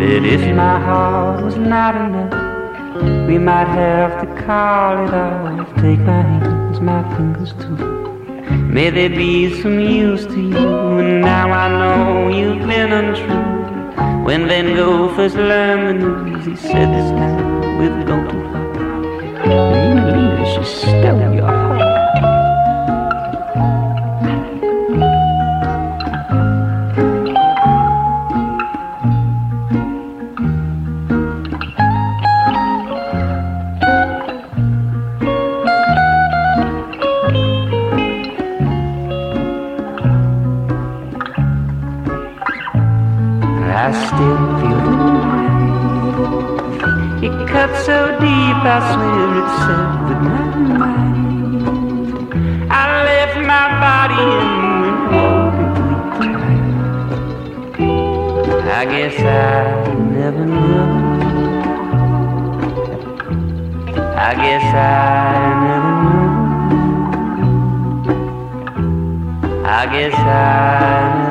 [0.00, 5.68] that if my heart was not enough, we might have to call it off.
[5.82, 7.89] Take my hands, my fingers too.
[8.72, 14.24] May they be some use to you, and now I know you've been untrue.
[14.24, 17.10] When Van Gogh first learned the news, he said this
[17.80, 18.62] we've gone too far.
[19.42, 21.49] And you believe she stole your
[48.60, 50.44] swear it severed my
[50.78, 51.62] mind.
[52.70, 57.10] I left my body and went walking through the night.
[58.68, 59.24] I guess I
[60.12, 60.84] never knew.
[64.16, 64.86] I guess I
[65.64, 66.30] never knew.
[69.64, 70.18] I guess I
[71.18, 71.29] never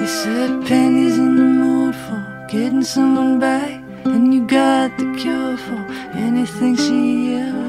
[0.00, 5.56] you said Penny's in the mood for getting someone back, and you got the cure
[5.56, 5.80] for
[6.14, 7.61] anything she ever.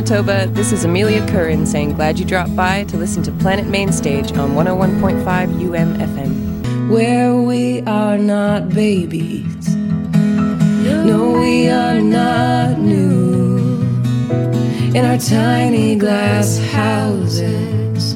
[0.00, 0.46] Manitoba.
[0.54, 4.52] This is Amelia Curran saying glad you dropped by to listen to Planet Mainstage on
[4.52, 5.22] 101.5
[5.60, 6.88] UMFM.
[6.88, 9.76] Where we are not babies.
[9.76, 13.58] No, we are not new.
[14.94, 18.14] In our tiny glass houses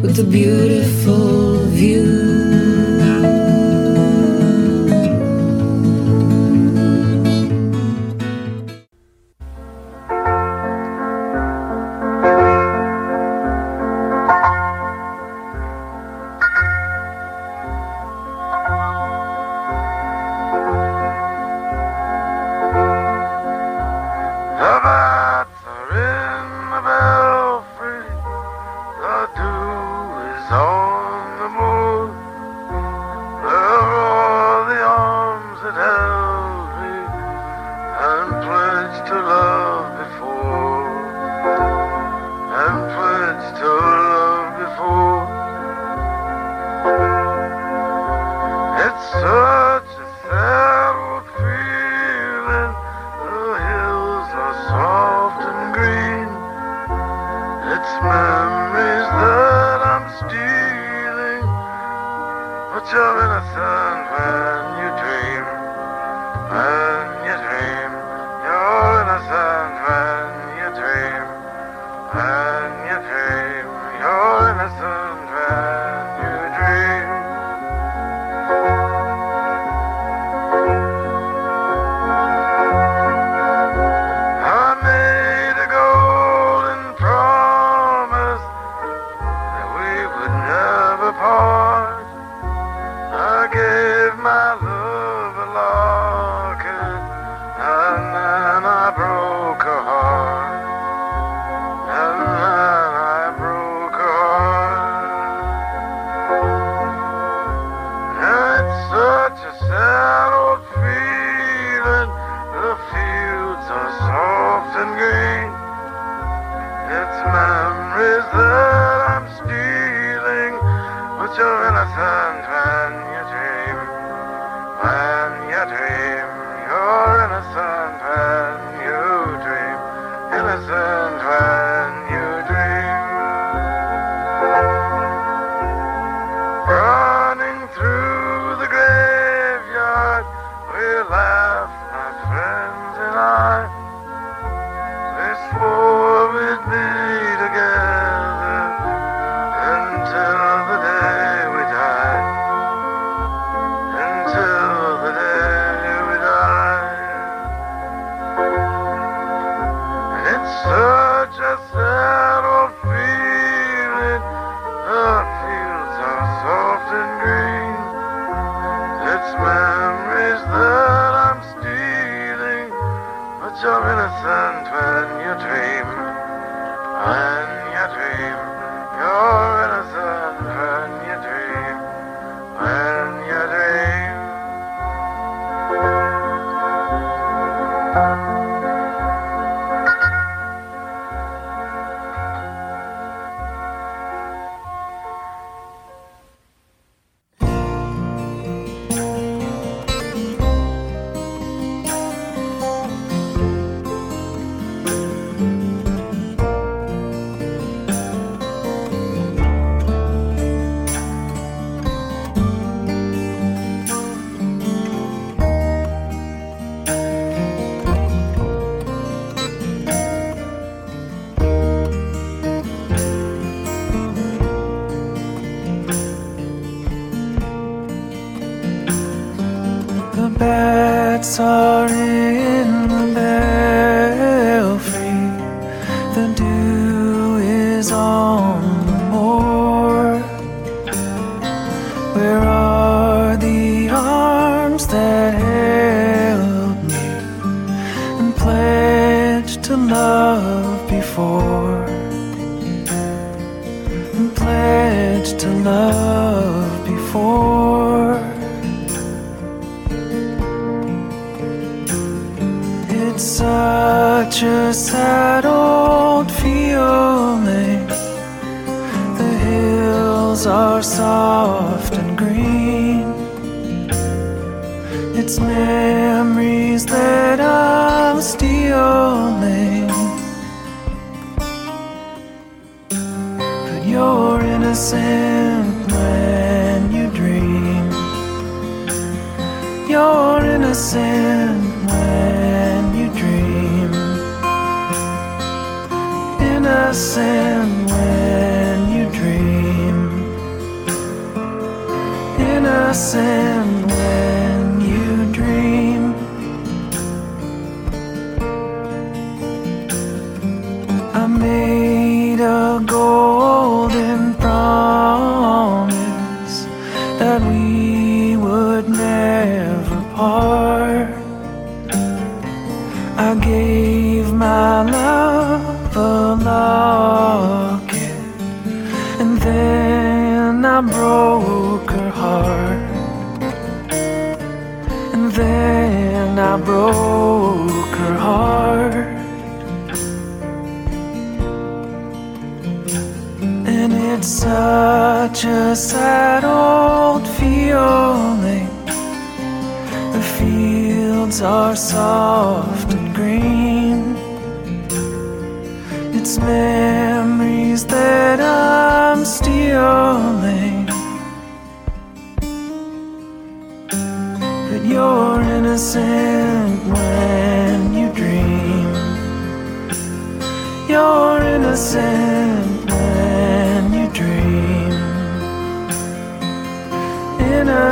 [0.00, 2.09] with a beautiful view.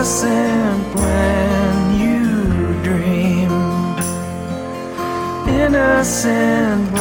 [0.09, 3.51] innocent when you dream.
[5.47, 6.98] Innocent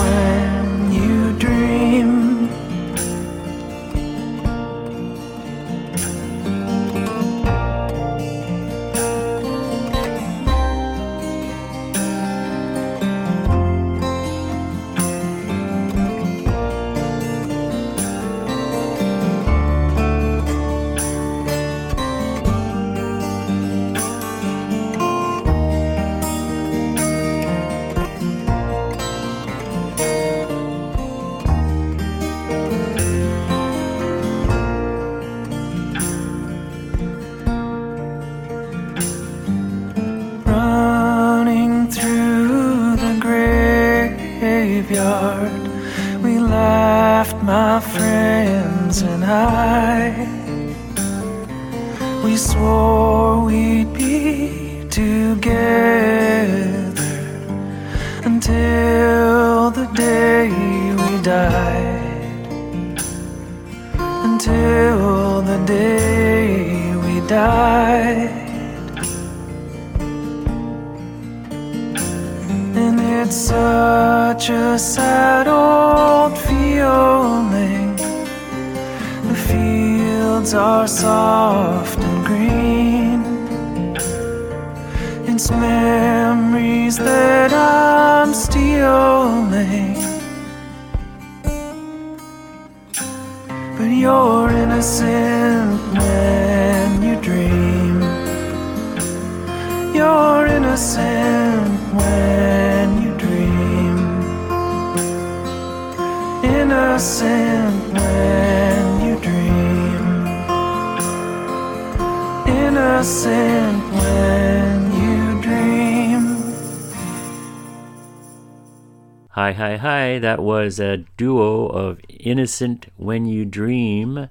[120.38, 124.30] that was a duo of Innocent When You Dream,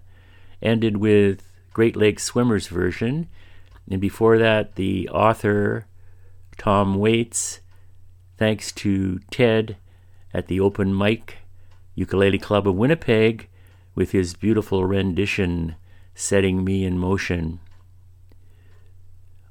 [0.62, 1.42] ended with
[1.72, 3.26] Great Lakes Swimmers version.
[3.90, 5.86] And before that, the author,
[6.58, 7.58] Tom Waits,
[8.38, 9.78] thanks to Ted
[10.32, 11.38] at the Open Mic
[11.96, 13.48] Ukulele Club of Winnipeg
[13.96, 15.74] with his beautiful rendition,
[16.14, 17.58] Setting Me in Motion.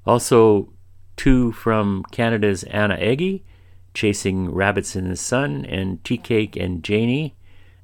[0.06, 0.72] Also,
[1.18, 3.42] two from Canada's Ana Egge
[3.96, 7.36] Chasing Rabbits in the Sun, and Tea Cake and Janie,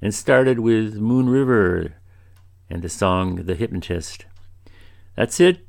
[0.01, 1.95] and started with Moon River
[2.69, 4.25] and the song The Hypnotist.
[5.15, 5.65] That's it.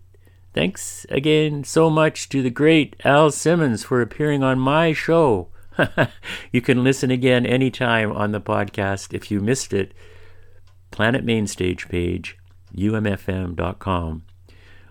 [0.55, 5.49] Thanks again so much to the great Al Simmons for appearing on my show.
[6.53, 9.95] you can listen again anytime on the podcast if you missed it.
[10.91, 12.37] Planet Mainstage page,
[12.77, 14.25] umfm.com.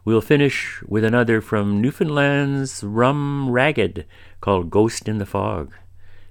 [0.03, 4.05] We'll finish with another from Newfoundland's Rum Ragged
[4.39, 5.73] called Ghost in the Fog.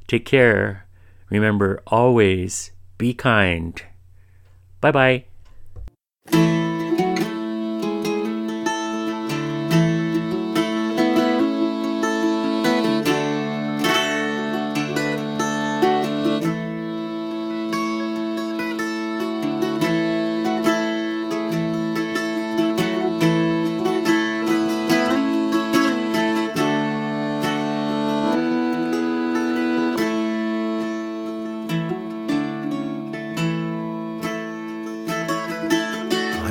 [0.09, 0.87] Take care.
[1.31, 3.81] Remember, always be kind.
[4.81, 5.25] Bye bye.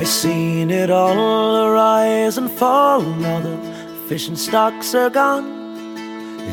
[0.00, 3.02] I seen it all arise and fall.
[3.02, 3.58] Now the
[4.08, 5.44] fishing stocks are gone.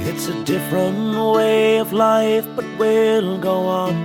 [0.06, 3.96] It's a different way of life, but we'll go on.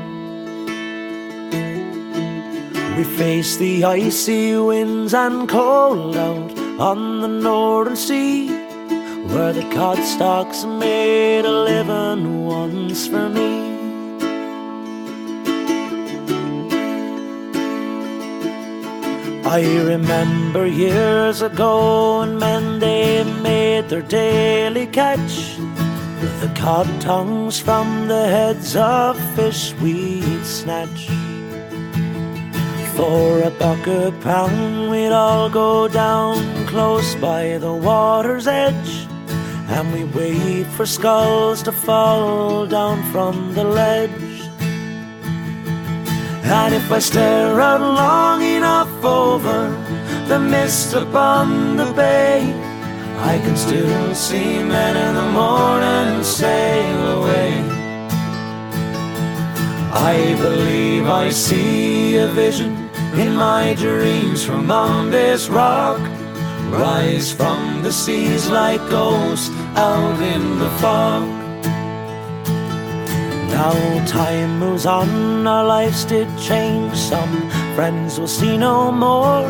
[2.96, 8.46] We face the icy winds and cold out on the northern sea,
[9.26, 13.71] where the cod stocks made a living once for me.
[19.52, 25.58] I remember years ago when men they made their daily catch
[26.22, 31.06] with the cod tongues from the heads of fish we'd snatch.
[32.96, 39.06] For a buck a pound we'd all go down close by the water's edge
[39.68, 44.31] and we wait for skulls to fall down from the ledge.
[46.44, 49.70] And if I stare out long enough over
[50.28, 52.52] the mist upon the bay,
[53.18, 57.54] I can still see men in the morning sail away.
[59.92, 66.00] I believe I see a vision in my dreams from on this rock.
[66.70, 71.41] Rise from the seas like ghosts out in the fog.
[73.52, 76.96] Now time moves on, our lives did change.
[76.96, 79.44] Some friends we'll see no more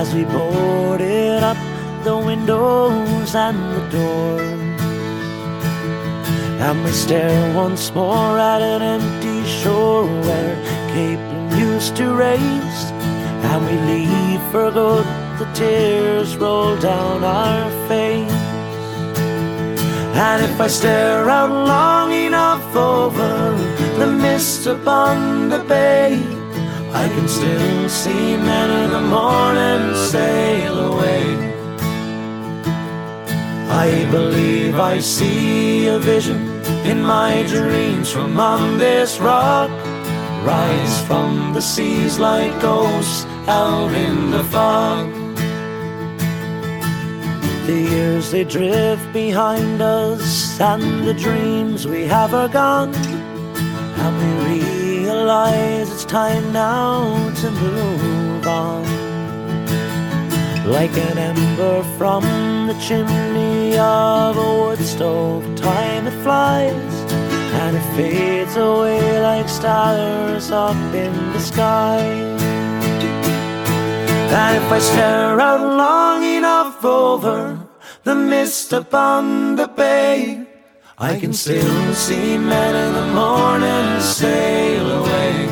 [0.00, 1.56] as we boarded up
[2.02, 4.40] the windows and the door.
[6.66, 10.56] And we stare once more at an empty shore where
[10.92, 12.82] Cape used to race.
[13.50, 15.06] And we leave for good,
[15.38, 18.53] the tears roll down our face.
[20.16, 23.50] And if I stare out long enough over
[23.98, 26.22] the mist upon the bay,
[26.92, 31.24] I can still see men in the morning sail away.
[33.68, 39.68] I believe I see a vision in my dreams from on this rock.
[40.46, 45.23] Rise from the seas like ghosts out in the fog.
[47.66, 52.94] The years they drift behind us, and the dreams we have are gone.
[52.94, 54.60] And we
[55.00, 58.84] realize it's time now to move on.
[60.66, 62.22] Like an ember from
[62.66, 66.94] the chimney of a wood stove, time it flies,
[67.62, 72.43] and it fades away like stars up in the sky.
[74.36, 77.68] And if I stare out long enough over
[78.02, 80.44] the mist upon the bay,
[80.98, 85.46] I can still see men in the morning sail away.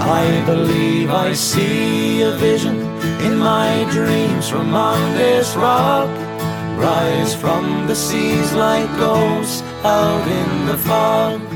[0.00, 2.76] I believe I see a vision
[3.26, 6.10] in my dreams from on this rock.
[6.78, 11.49] Rise from the seas like ghosts out in the fog.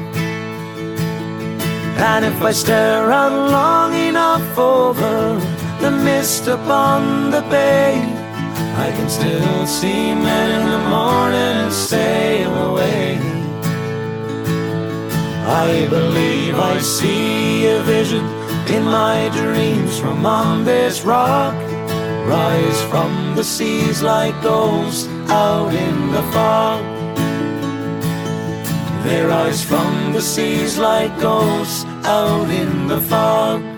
[1.97, 5.41] And if I stare out long enough over
[5.81, 8.03] the mist upon the bay,
[8.77, 13.19] I can still see men in the morning and sail away.
[15.47, 18.25] I believe I see a vision
[18.69, 21.55] in my dreams from on this rock.
[22.27, 27.04] Rise from the seas like ghosts out in the fog.
[29.05, 33.74] They rise from the seas like ghosts out in the fog.